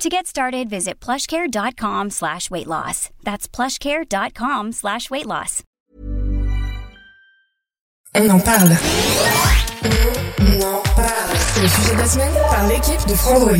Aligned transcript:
To 0.00 0.08
get 0.08 0.26
started, 0.26 0.70
visit 0.70 0.98
plushcare.com 0.98 2.08
slash 2.08 2.50
weight 2.50 2.66
loss. 2.66 3.10
That's 3.22 3.46
plushcare.com 3.46 4.72
slash 4.72 5.10
weight 5.10 5.26
loss. 5.26 5.62
On 8.14 8.30
en 8.30 8.40
parle. 8.40 8.78
On 10.40 10.62
en 10.62 10.80
parle. 10.96 11.36
C'est 11.36 11.60
le 11.60 11.68
sujet 11.68 11.92
de 11.92 11.98
la 11.98 12.06
semaine 12.06 12.32
par 12.48 12.66
l'équipe 12.66 13.06
de 13.06 13.14
Frandroid. 13.14 13.58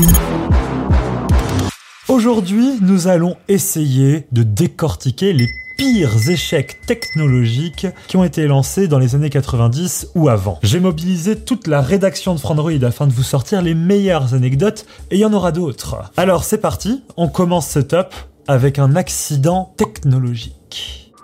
Aujourd'hui, 2.08 2.78
nous 2.80 3.06
allons 3.06 3.36
essayer 3.48 4.26
de 4.32 4.42
décortiquer 4.42 5.34
les 5.34 5.46
pires 5.80 6.28
échecs 6.28 6.82
technologiques 6.84 7.86
qui 8.06 8.18
ont 8.18 8.24
été 8.24 8.46
lancés 8.46 8.86
dans 8.86 8.98
les 8.98 9.14
années 9.14 9.30
90 9.30 10.08
ou 10.14 10.28
avant. 10.28 10.58
J'ai 10.62 10.78
mobilisé 10.78 11.36
toute 11.36 11.66
la 11.66 11.80
rédaction 11.80 12.34
de 12.34 12.38
Frandroid 12.38 12.84
afin 12.84 13.06
de 13.06 13.14
vous 13.14 13.22
sortir 13.22 13.62
les 13.62 13.72
meilleures 13.74 14.34
anecdotes 14.34 14.84
et 15.10 15.14
il 15.14 15.20
y 15.20 15.24
en 15.24 15.32
aura 15.32 15.52
d'autres. 15.52 15.96
Alors 16.18 16.44
c'est 16.44 16.58
parti, 16.58 17.02
on 17.16 17.28
commence 17.28 17.66
ce 17.66 17.78
top 17.78 18.12
avec 18.46 18.78
un 18.78 18.94
accident 18.94 19.72
technologique. 19.78 21.14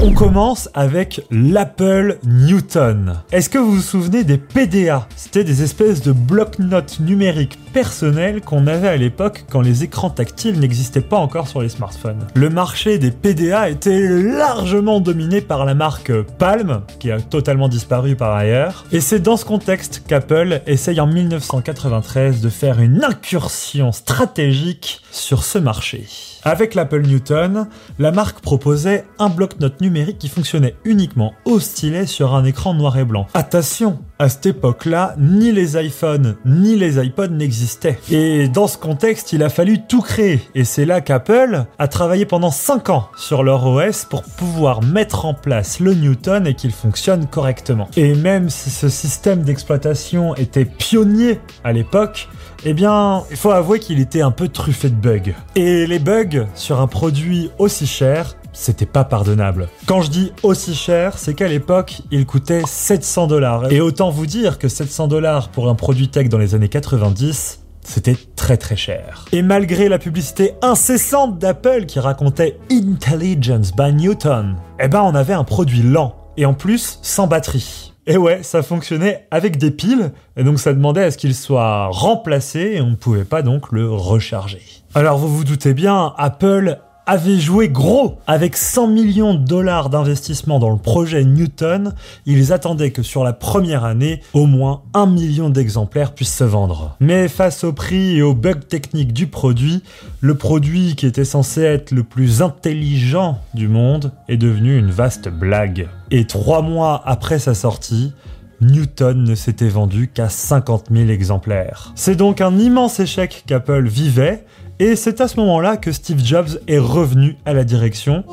On 0.00 0.12
commence 0.12 0.70
avec 0.74 1.22
l'Apple 1.32 2.18
Newton. 2.24 3.16
Est-ce 3.32 3.50
que 3.50 3.58
vous 3.58 3.72
vous 3.72 3.82
souvenez 3.82 4.22
des 4.22 4.38
PDA 4.38 5.08
C'était 5.16 5.42
des 5.42 5.64
espèces 5.64 6.02
de 6.02 6.12
bloc-notes 6.12 7.00
numériques 7.00 7.58
personnels 7.74 8.40
qu'on 8.40 8.68
avait 8.68 8.86
à 8.86 8.96
l'époque 8.96 9.44
quand 9.50 9.60
les 9.60 9.82
écrans 9.82 10.08
tactiles 10.08 10.60
n'existaient 10.60 11.00
pas 11.00 11.18
encore 11.18 11.48
sur 11.48 11.60
les 11.60 11.68
smartphones. 11.68 12.24
Le 12.34 12.48
marché 12.48 12.98
des 12.98 13.10
PDA 13.10 13.68
était 13.68 14.08
largement 14.08 15.00
dominé 15.00 15.40
par 15.40 15.64
la 15.64 15.74
marque 15.74 16.12
Palm, 16.38 16.82
qui 17.00 17.10
a 17.10 17.20
totalement 17.20 17.68
disparu 17.68 18.14
par 18.14 18.32
ailleurs. 18.32 18.84
Et 18.92 19.00
c'est 19.00 19.18
dans 19.18 19.36
ce 19.36 19.44
contexte 19.44 20.04
qu'Apple 20.06 20.62
essaye 20.66 21.00
en 21.00 21.08
1993 21.08 22.40
de 22.40 22.48
faire 22.48 22.80
une 22.80 23.02
incursion 23.02 23.90
stratégique 23.90 25.02
sur 25.10 25.42
ce 25.42 25.58
marché. 25.58 26.06
Avec 26.46 26.74
l'Apple 26.74 27.00
Newton, 27.00 27.68
la 27.98 28.12
marque 28.12 28.40
proposait 28.40 29.06
un 29.18 29.30
bloc-notes 29.30 29.80
numérique 29.80 30.18
qui 30.18 30.28
fonctionnait 30.28 30.76
uniquement 30.84 31.32
au 31.46 31.58
stylet 31.58 32.04
sur 32.06 32.34
un 32.34 32.44
écran 32.44 32.74
noir 32.74 32.98
et 32.98 33.04
blanc. 33.04 33.26
Attention, 33.32 33.98
à 34.18 34.28
cette 34.28 34.46
époque-là, 34.46 35.16
ni 35.18 35.52
les 35.52 35.82
iPhones 35.82 36.36
ni 36.44 36.76
les 36.76 37.04
iPods 37.04 37.28
n'existaient. 37.28 37.63
Et 38.10 38.48
dans 38.48 38.66
ce 38.66 38.78
contexte, 38.78 39.32
il 39.32 39.42
a 39.42 39.48
fallu 39.48 39.82
tout 39.82 40.00
créer. 40.00 40.40
Et 40.54 40.64
c'est 40.64 40.84
là 40.84 41.00
qu'Apple 41.00 41.64
a 41.78 41.88
travaillé 41.88 42.26
pendant 42.26 42.50
5 42.50 42.90
ans 42.90 43.08
sur 43.16 43.42
leur 43.42 43.66
OS 43.66 44.04
pour 44.04 44.22
pouvoir 44.22 44.82
mettre 44.82 45.24
en 45.24 45.34
place 45.34 45.80
le 45.80 45.94
Newton 45.94 46.46
et 46.46 46.54
qu'il 46.54 46.72
fonctionne 46.72 47.26
correctement. 47.26 47.88
Et 47.96 48.14
même 48.14 48.50
si 48.50 48.70
ce 48.70 48.88
système 48.88 49.42
d'exploitation 49.42 50.34
était 50.36 50.64
pionnier 50.64 51.40
à 51.64 51.72
l'époque, 51.72 52.28
eh 52.64 52.72
bien, 52.72 53.24
il 53.30 53.36
faut 53.36 53.50
avouer 53.50 53.78
qu'il 53.78 54.00
était 54.00 54.22
un 54.22 54.30
peu 54.30 54.48
truffé 54.48 54.88
de 54.88 54.94
bugs. 54.94 55.34
Et 55.54 55.86
les 55.86 55.98
bugs 55.98 56.46
sur 56.54 56.80
un 56.80 56.86
produit 56.86 57.50
aussi 57.58 57.86
cher, 57.86 58.36
c'était 58.54 58.86
pas 58.86 59.04
pardonnable. 59.04 59.68
Quand 59.86 60.00
je 60.00 60.10
dis 60.10 60.32
aussi 60.42 60.74
cher, 60.74 61.18
c'est 61.18 61.34
qu'à 61.34 61.48
l'époque, 61.48 62.00
il 62.10 62.24
coûtait 62.24 62.62
700 62.66 63.26
dollars. 63.26 63.70
Et 63.70 63.80
autant 63.82 64.10
vous 64.10 64.26
dire 64.26 64.58
que 64.58 64.68
700 64.68 65.08
dollars 65.08 65.48
pour 65.50 65.68
un 65.68 65.74
produit 65.74 66.08
tech 66.08 66.30
dans 66.30 66.38
les 66.38 66.54
années 66.54 66.68
90, 66.68 67.60
c'était 67.82 68.16
très 68.36 68.56
très 68.56 68.76
cher. 68.76 69.26
Et 69.32 69.42
malgré 69.42 69.88
la 69.88 69.98
publicité 69.98 70.54
incessante 70.62 71.38
d'Apple 71.38 71.84
qui 71.84 72.00
racontait 72.00 72.58
Intelligence 72.70 73.74
by 73.76 73.92
Newton, 73.92 74.56
eh 74.80 74.88
ben 74.88 75.02
on 75.02 75.14
avait 75.14 75.34
un 75.34 75.44
produit 75.44 75.82
lent 75.82 76.16
et 76.36 76.46
en 76.46 76.54
plus 76.54 76.98
sans 77.02 77.26
batterie. 77.26 77.92
Et 78.06 78.16
ouais, 78.16 78.42
ça 78.42 78.62
fonctionnait 78.62 79.26
avec 79.30 79.56
des 79.56 79.70
piles, 79.70 80.12
et 80.36 80.44
donc 80.44 80.60
ça 80.60 80.74
demandait 80.74 81.04
à 81.04 81.10
ce 81.10 81.16
qu'il 81.16 81.34
soit 81.34 81.86
remplacé, 81.86 82.72
et 82.74 82.80
on 82.82 82.90
ne 82.90 82.96
pouvait 82.96 83.24
pas 83.24 83.40
donc 83.40 83.72
le 83.72 83.90
recharger. 83.90 84.60
Alors 84.94 85.16
vous 85.16 85.34
vous 85.34 85.44
doutez 85.44 85.72
bien, 85.72 86.12
Apple 86.18 86.80
avait 87.06 87.38
joué 87.38 87.68
gros 87.68 88.18
avec 88.26 88.56
100 88.56 88.88
millions 88.88 89.34
de 89.34 89.44
dollars 89.44 89.90
d'investissement 89.90 90.58
dans 90.58 90.70
le 90.70 90.78
projet 90.78 91.24
Newton, 91.24 91.94
ils 92.26 92.52
attendaient 92.52 92.90
que 92.90 93.02
sur 93.02 93.24
la 93.24 93.32
première 93.32 93.84
année, 93.84 94.22
au 94.32 94.46
moins 94.46 94.82
un 94.94 95.06
million 95.06 95.50
d'exemplaires 95.50 96.14
puissent 96.14 96.36
se 96.36 96.44
vendre. 96.44 96.96
Mais 97.00 97.28
face 97.28 97.64
au 97.64 97.72
prix 97.72 98.16
et 98.16 98.22
aux 98.22 98.34
bugs 98.34 98.54
techniques 98.54 99.12
du 99.12 99.26
produit, 99.26 99.82
le 100.20 100.34
produit 100.34 100.96
qui 100.96 101.06
était 101.06 101.24
censé 101.24 101.62
être 101.62 101.90
le 101.90 102.04
plus 102.04 102.42
intelligent 102.42 103.38
du 103.52 103.68
monde 103.68 104.12
est 104.28 104.36
devenu 104.36 104.78
une 104.78 104.90
vaste 104.90 105.28
blague. 105.28 105.88
Et 106.10 106.26
trois 106.26 106.62
mois 106.62 107.02
après 107.04 107.38
sa 107.38 107.54
sortie, 107.54 108.12
Newton 108.60 109.24
ne 109.24 109.34
s'était 109.34 109.68
vendu 109.68 110.08
qu'à 110.08 110.28
50 110.28 110.86
000 110.90 111.10
exemplaires. 111.10 111.92
C'est 111.94 112.14
donc 112.14 112.40
un 112.40 112.58
immense 112.58 113.00
échec 113.00 113.44
qu'Apple 113.46 113.86
vivait, 113.86 114.44
et 114.78 114.96
c'est 114.96 115.20
à 115.20 115.28
ce 115.28 115.38
moment-là 115.40 115.76
que 115.76 115.92
Steve 115.92 116.24
Jobs 116.24 116.60
est 116.66 116.78
revenu 116.78 117.36
à 117.44 117.52
la 117.52 117.64
direction, 117.64 118.24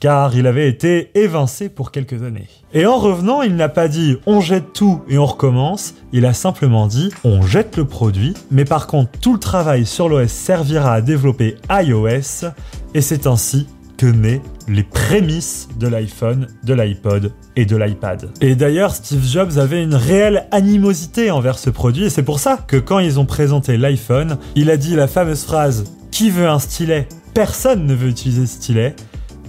car 0.00 0.36
il 0.36 0.46
avait 0.46 0.68
été 0.68 1.10
évincé 1.14 1.68
pour 1.68 1.90
quelques 1.90 2.22
années. 2.22 2.48
Et 2.72 2.86
en 2.86 2.98
revenant, 2.98 3.42
il 3.42 3.54
n'a 3.54 3.68
pas 3.68 3.88
dit 3.88 4.16
on 4.26 4.40
jette 4.40 4.72
tout 4.72 5.02
et 5.08 5.18
on 5.18 5.26
recommence, 5.26 5.94
il 6.12 6.26
a 6.26 6.32
simplement 6.32 6.86
dit 6.86 7.10
on 7.22 7.42
jette 7.42 7.76
le 7.76 7.84
produit, 7.84 8.34
mais 8.50 8.64
par 8.64 8.86
contre 8.86 9.10
tout 9.20 9.34
le 9.34 9.38
travail 9.38 9.86
sur 9.86 10.08
l'OS 10.08 10.30
servira 10.30 10.94
à 10.94 11.00
développer 11.00 11.56
iOS, 11.70 12.46
et 12.94 13.00
c'est 13.00 13.26
ainsi 13.26 13.66
que 13.96 14.06
naît 14.06 14.42
les 14.68 14.82
prémices 14.82 15.68
de 15.78 15.88
l'iPhone, 15.88 16.46
de 16.64 16.74
l'iPod 16.74 17.32
et 17.56 17.66
de 17.66 17.76
l'iPad. 17.76 18.30
Et 18.40 18.54
d'ailleurs, 18.54 18.94
Steve 18.94 19.24
Jobs 19.24 19.58
avait 19.58 19.82
une 19.82 19.94
réelle 19.94 20.46
animosité 20.50 21.30
envers 21.30 21.58
ce 21.58 21.70
produit, 21.70 22.04
et 22.04 22.10
c'est 22.10 22.22
pour 22.22 22.38
ça 22.38 22.58
que 22.66 22.76
quand 22.76 22.98
ils 22.98 23.20
ont 23.20 23.26
présenté 23.26 23.76
l'iPhone, 23.76 24.38
il 24.54 24.70
a 24.70 24.76
dit 24.76 24.94
la 24.94 25.08
fameuse 25.08 25.44
phrase 25.44 25.84
Qui 26.10 26.30
veut 26.30 26.48
un 26.48 26.58
stylet? 26.58 27.08
Personne 27.34 27.86
ne 27.86 27.94
veut 27.94 28.08
utiliser 28.08 28.46
stylet. 28.46 28.94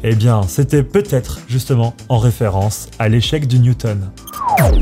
Eh 0.04 0.14
bien, 0.14 0.42
c'était 0.48 0.84
peut-être 0.84 1.40
justement 1.48 1.96
en 2.10 2.20
référence 2.20 2.90
à 3.00 3.10
l'échec 3.10 3.48
du 3.48 3.60
Newton. 3.60 4.12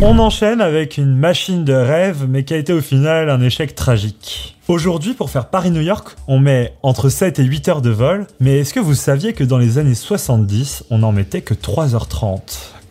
On 0.01 0.19
enchaîne 0.19 0.59
avec 0.59 0.97
une 0.97 1.15
machine 1.15 1.63
de 1.63 1.73
rêve, 1.73 2.25
mais 2.27 2.43
qui 2.43 2.53
a 2.53 2.57
été 2.57 2.73
au 2.73 2.81
final 2.81 3.29
un 3.29 3.41
échec 3.41 3.75
tragique. 3.75 4.52
Aujourd'hui, 4.69 5.13
pour 5.13 5.29
faire 5.29 5.49
Paris-New 5.49 5.81
York, 5.81 6.15
on 6.25 6.39
met 6.39 6.73
entre 6.83 7.09
7 7.09 7.37
et 7.37 7.43
8 7.43 7.67
heures 7.67 7.81
de 7.81 7.89
vol, 7.89 8.27
mais 8.39 8.59
est-ce 8.59 8.73
que 8.73 8.79
vous 8.79 8.93
saviez 8.93 9.33
que 9.33 9.43
dans 9.43 9.57
les 9.57 9.77
années 9.77 9.93
70, 9.93 10.85
on 10.89 10.99
n'en 10.99 11.11
mettait 11.11 11.41
que 11.41 11.53
3h30 11.53 12.39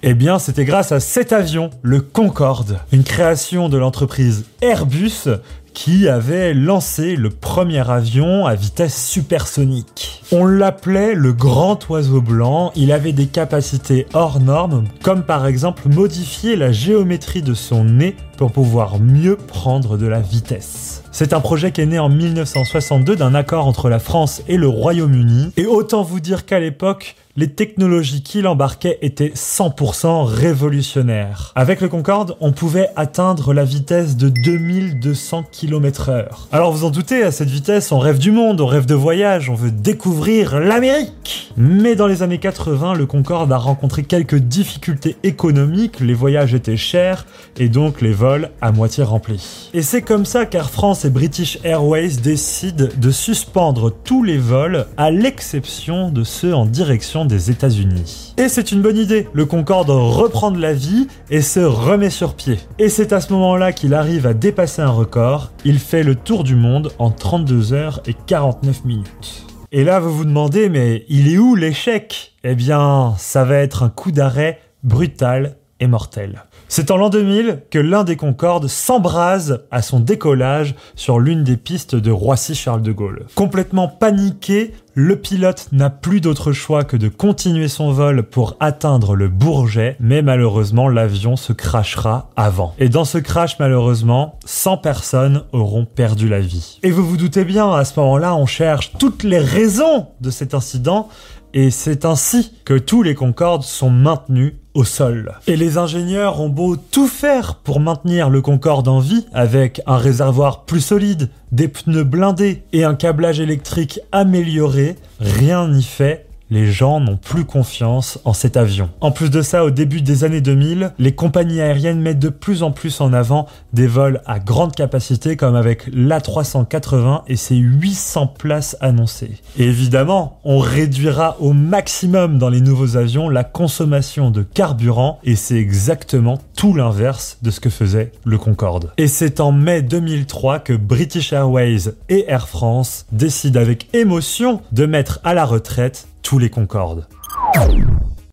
eh 0.05 0.15
bien, 0.15 0.41
c'était 0.41 0.65
grâce 0.65 0.91
à 0.91 0.99
cet 0.99 1.33
avion, 1.33 1.71
le 1.81 2.01
Concorde, 2.01 2.81
une 2.91 3.05
création 3.05 3.69
de 3.69 3.79
l'entreprise 3.79 4.47
Airbus 4.61 5.29
qui 5.75 6.09
avait 6.09 6.55
lancé 6.55 7.17
le 7.17 7.31
premier 7.31 7.89
avion 7.91 8.47
à 8.47 8.55
vitesse 8.55 9.07
supersonique. 9.07 10.23
On 10.33 10.47
l'appelait 10.47 11.15
le 11.15 11.33
grand 11.33 11.89
oiseau 11.89 12.21
blanc, 12.21 12.73
il 12.77 12.93
avait 12.93 13.13
des 13.13 13.27
capacités 13.27 14.07
hors 14.15 14.41
normes, 14.41 14.85
comme 15.03 15.25
par 15.25 15.47
exemple 15.47 15.89
modifier 15.89 16.57
la 16.57 16.73
géométrie 16.73 17.43
de 17.43 17.55
son 17.55 17.85
nez 17.85 18.17
pour 18.37 18.53
pouvoir 18.53 18.99
mieux 18.99 19.37
prendre 19.37 19.97
de 19.97 20.07
la 20.07 20.21
vitesse. 20.21 21.03
C'est 21.13 21.33
un 21.33 21.41
projet 21.41 21.73
qui 21.73 21.83
est 21.83 21.87
né 21.87 21.99
en 21.99 22.09
1962 22.09 23.17
d'un 23.17 23.35
accord 23.35 23.67
entre 23.67 23.89
la 23.89 23.99
France 23.99 24.43
et 24.49 24.57
le 24.57 24.69
Royaume-Uni, 24.69 25.53
et 25.57 25.67
autant 25.67 26.03
vous 26.03 26.21
dire 26.21 26.47
qu'à 26.47 26.59
l'époque, 26.59 27.17
les 27.35 27.49
technologies 27.49 28.23
qu'il 28.23 28.47
embarquait 28.47 28.99
étaient 29.01 29.33
100% 29.35 30.25
révolutionnaires. 30.25 31.53
Avec 31.55 31.81
le 31.81 31.89
Concorde, 31.89 32.37
on 32.41 32.53
pouvait 32.53 32.91
atteindre 32.95 33.55
la 33.55 33.65
vitesse 33.65 34.19
de 34.19 34.29
2200 34.29 35.45
km 35.51 36.11
heure. 36.11 36.49
Alors 36.53 36.73
vous 36.73 36.85
en 36.85 36.91
doutez, 36.91 37.23
à 37.23 37.31
cette 37.33 37.49
vitesse, 37.49 37.91
on 37.91 37.99
rêve 37.99 38.19
du 38.19 38.33
monde, 38.33 38.61
on 38.61 38.67
rêve 38.67 38.85
de 38.85 38.95
voyage, 38.95 39.49
on 39.49 39.55
veut 39.55 39.71
découvrir 39.71 40.61
l'Amérique. 40.61 41.55
Mais 41.57 41.97
dans 41.97 42.07
les 42.07 42.23
années 42.23 42.37
80, 42.37 42.95
le 42.95 43.07
Concorde 43.07 43.51
a 43.51 43.57
rencontré 43.57 44.05
quelques 44.05 44.37
difficultés 44.37 45.17
économiques, 45.23 46.01
les 46.01 46.15
voyages 46.15 46.53
étaient 46.53 46.77
chers, 46.77 47.25
et 47.57 47.71
donc 47.71 48.03
les 48.03 48.13
vols 48.13 48.51
à 48.61 48.73
moitié 48.73 49.05
remplis. 49.05 49.71
Et 49.73 49.81
c'est 49.81 50.03
comme 50.03 50.27
ça 50.27 50.45
qu'Air 50.45 50.69
France 50.69 51.07
et 51.07 51.11
British 51.11 51.59
Airways 51.65 52.17
décident 52.23 52.89
de 52.95 53.11
suspendre 53.11 53.91
tous 53.91 54.23
les 54.23 54.39
vols, 54.39 54.87
à 54.99 55.11
l'exception 55.11 56.11
de 56.11 56.25
ceux 56.25 56.55
en 56.55 56.67
direction 56.67 57.22
des 57.25 57.51
États-Unis. 57.51 58.35
Et 58.39 58.49
c'est 58.49 58.73
une 58.73 58.83
bonne 58.83 58.99
idée, 58.99 59.29
le 59.33 59.47
Concorde 59.47 59.91
reprend 59.91 60.51
de 60.51 60.61
la 60.61 60.73
vie 60.73 61.09
et 61.31 61.43
se 61.43 61.61
remet 61.61 62.11
sur 62.11 62.35
pied. 62.35 62.59
Et 62.79 62.89
c'est 62.89 63.13
à 63.13 63.21
ce 63.21 63.33
moment-là 63.33 63.73
qu'il 63.73 63.95
arrive 63.95 64.27
à 64.27 64.35
dépasser 64.35 64.83
un 64.83 64.91
record, 64.91 65.53
il 65.65 65.79
fait 65.79 66.03
le 66.03 66.15
tour 66.15 66.45
du 66.45 66.57
monde 66.57 66.93
en 66.99 67.11
32 67.11 67.73
heures 67.73 68.01
et 68.07 68.15
49 68.15 68.85
minutes. 68.85 69.47
Et 69.75 69.85
là, 69.85 70.01
vous 70.01 70.15
vous 70.15 70.25
demandez, 70.25 70.69
mais 70.69 71.05
il 71.09 71.33
est 71.33 71.39
où 71.39 71.55
l'échec? 71.55 72.35
Eh 72.45 72.55
bien, 72.55 73.15
ça 73.17 73.45
va 73.45 73.57
être 73.57 73.83
un 73.83 73.89
coup 73.89 74.13
d'arrêt 74.13 74.61
brutal 74.83 75.57
et 75.81 75.87
mortel. 75.87 76.45
C'est 76.75 76.91
en 76.91 76.97
l'an 76.97 77.11
2000 77.11 77.65
que 77.69 77.79
l'un 77.79 78.03
des 78.03 78.17
Concorde 78.17 78.67
s'embrase 78.67 79.63
à 79.71 79.83
son 79.83 80.01
décollage 80.01 80.75
sur 80.97 81.21
l'une 81.21 81.45
des 81.45 81.59
pistes 81.59 81.95
de 81.97 82.11
Roissy-Charles 82.11 82.81
de 82.81 82.93
Gaulle. 82.93 83.27
Complètement 83.35 83.89
paniqué, 83.89 84.73
le 84.95 85.17
pilote 85.17 85.69
n'a 85.73 85.91
plus 85.91 86.23
d'autre 86.23 86.53
choix 86.53 86.85
que 86.85 86.97
de 86.97 87.09
continuer 87.09 87.69
son 87.69 87.93
vol 87.93 88.23
pour 88.23 88.57
atteindre 88.59 89.17
le 89.17 89.29
Bourget, 89.29 89.99
mais 90.01 90.23
malheureusement 90.23 90.89
l'avion 90.89 91.37
se 91.37 91.53
crachera 91.53 92.31
avant. 92.37 92.75
Et 92.79 92.89
dans 92.89 93.05
ce 93.05 93.19
crash 93.19 93.59
malheureusement, 93.59 94.39
100 94.47 94.79
personnes 94.79 95.43
auront 95.53 95.85
perdu 95.85 96.27
la 96.27 96.41
vie. 96.41 96.79
Et 96.83 96.91
vous 96.91 97.05
vous 97.05 97.19
doutez 97.19 97.45
bien, 97.45 97.71
à 97.71 97.85
ce 97.85 98.01
moment-là, 98.01 98.35
on 98.35 98.47
cherche 98.47 98.93
toutes 98.99 99.25
les 99.25 99.41
raisons 99.41 100.09
de 100.23 100.31
cet 100.31 100.55
incident, 100.55 101.09
et 101.55 101.71
c'est 101.71 102.05
ainsi 102.05 102.53
que 102.65 102.75
tous 102.75 103.03
les 103.03 103.15
Concorde 103.15 103.63
sont 103.63 103.91
maintenus 103.91 104.55
au 104.75 104.85
sol. 104.85 105.35
Et 105.47 105.57
les 105.57 105.77
ingénieurs 105.77 106.41
ont 106.41 106.49
beau 106.49 106.77
tout 106.77 107.07
faire 107.07 107.57
pour 107.57 107.81
maintenir 107.81 108.31
le 108.31 108.41
Concorde 108.41 108.89
en 108.89 109.01
vie, 109.01 109.27
avec 109.33 109.83
un 109.87 109.97
réservoir 109.97 110.65
plus 110.65 110.81
solide, 110.81 111.29
des 111.51 111.69
pneus 111.69 112.05
blindés 112.05 112.63
et 112.73 112.85
un 112.85 112.95
câblage 112.95 113.41
électrique 113.41 114.01
amélioré, 114.13 114.97
rien 115.21 115.69
n'y 115.69 115.83
fait 115.83 116.27
les 116.53 116.71
gens 116.71 117.01
n'ont 117.01 117.17
plus 117.17 117.47
confiance 117.47 118.19
en 118.27 118.35
cet 118.35 118.59
avion. 118.59 118.91
En 119.01 119.11
plus 119.11 119.31
de 119.31 119.41
ça, 119.41 119.65
au 119.65 119.71
début 119.71 120.03
des 120.03 120.23
années 120.23 120.43
2000, 120.43 120.93
les 120.99 121.15
compagnies 121.15 121.63
aériennes 121.63 122.01
mettent 122.01 122.19
de 122.19 122.29
plus 122.29 122.63
en 122.63 122.73
plus 122.73 123.01
en 123.01 123.15
avant 123.15 123.47
des 123.73 123.87
vols 123.87 124.21
à 124.27 124.39
grande 124.39 124.75
capacité 124.75 125.37
comme 125.37 125.57
avec 125.57 125.87
l'A380 125.87 127.23
et 127.27 127.37
ses 127.37 127.57
800 127.57 128.27
places 128.39 128.77
annoncées. 128.83 129.41
Évidemment, 129.57 130.41
on 130.45 130.59
réduira 130.59 131.39
au 131.41 131.55
maximum 131.55 132.37
dans 132.37 132.51
les 132.51 132.61
nouveaux 132.61 132.99
avions 132.99 133.31
la 133.31 133.45
consommation 133.45 134.31
de 134.31 134.43
carburant 134.43 135.21
et 135.25 135.37
c'est 135.37 135.57
exactement 135.57 136.39
tout 136.55 136.75
l'inverse 136.75 137.39
de 137.41 137.51
ce 137.51 137.61
que 137.61 137.71
faisait 137.71 138.13
le 138.27 138.37
Concorde. 138.37 138.93
Et 138.99 139.09
c'est 139.09 139.41
en 139.41 139.53
mai 139.53 139.81
2003 139.81 140.59
que 140.59 140.75
British 140.75 141.33
Airways 141.33 141.95
et 142.11 142.27
Air 142.29 142.47
France 142.47 143.07
décident 143.11 143.61
avec 143.61 143.89
émotion 143.95 144.61
de 144.73 144.85
mettre 144.85 145.19
à 145.25 145.33
la 145.33 145.47
retraite 145.47 146.09
tous 146.23 146.39
les 146.39 146.51
Concorde. 146.51 147.07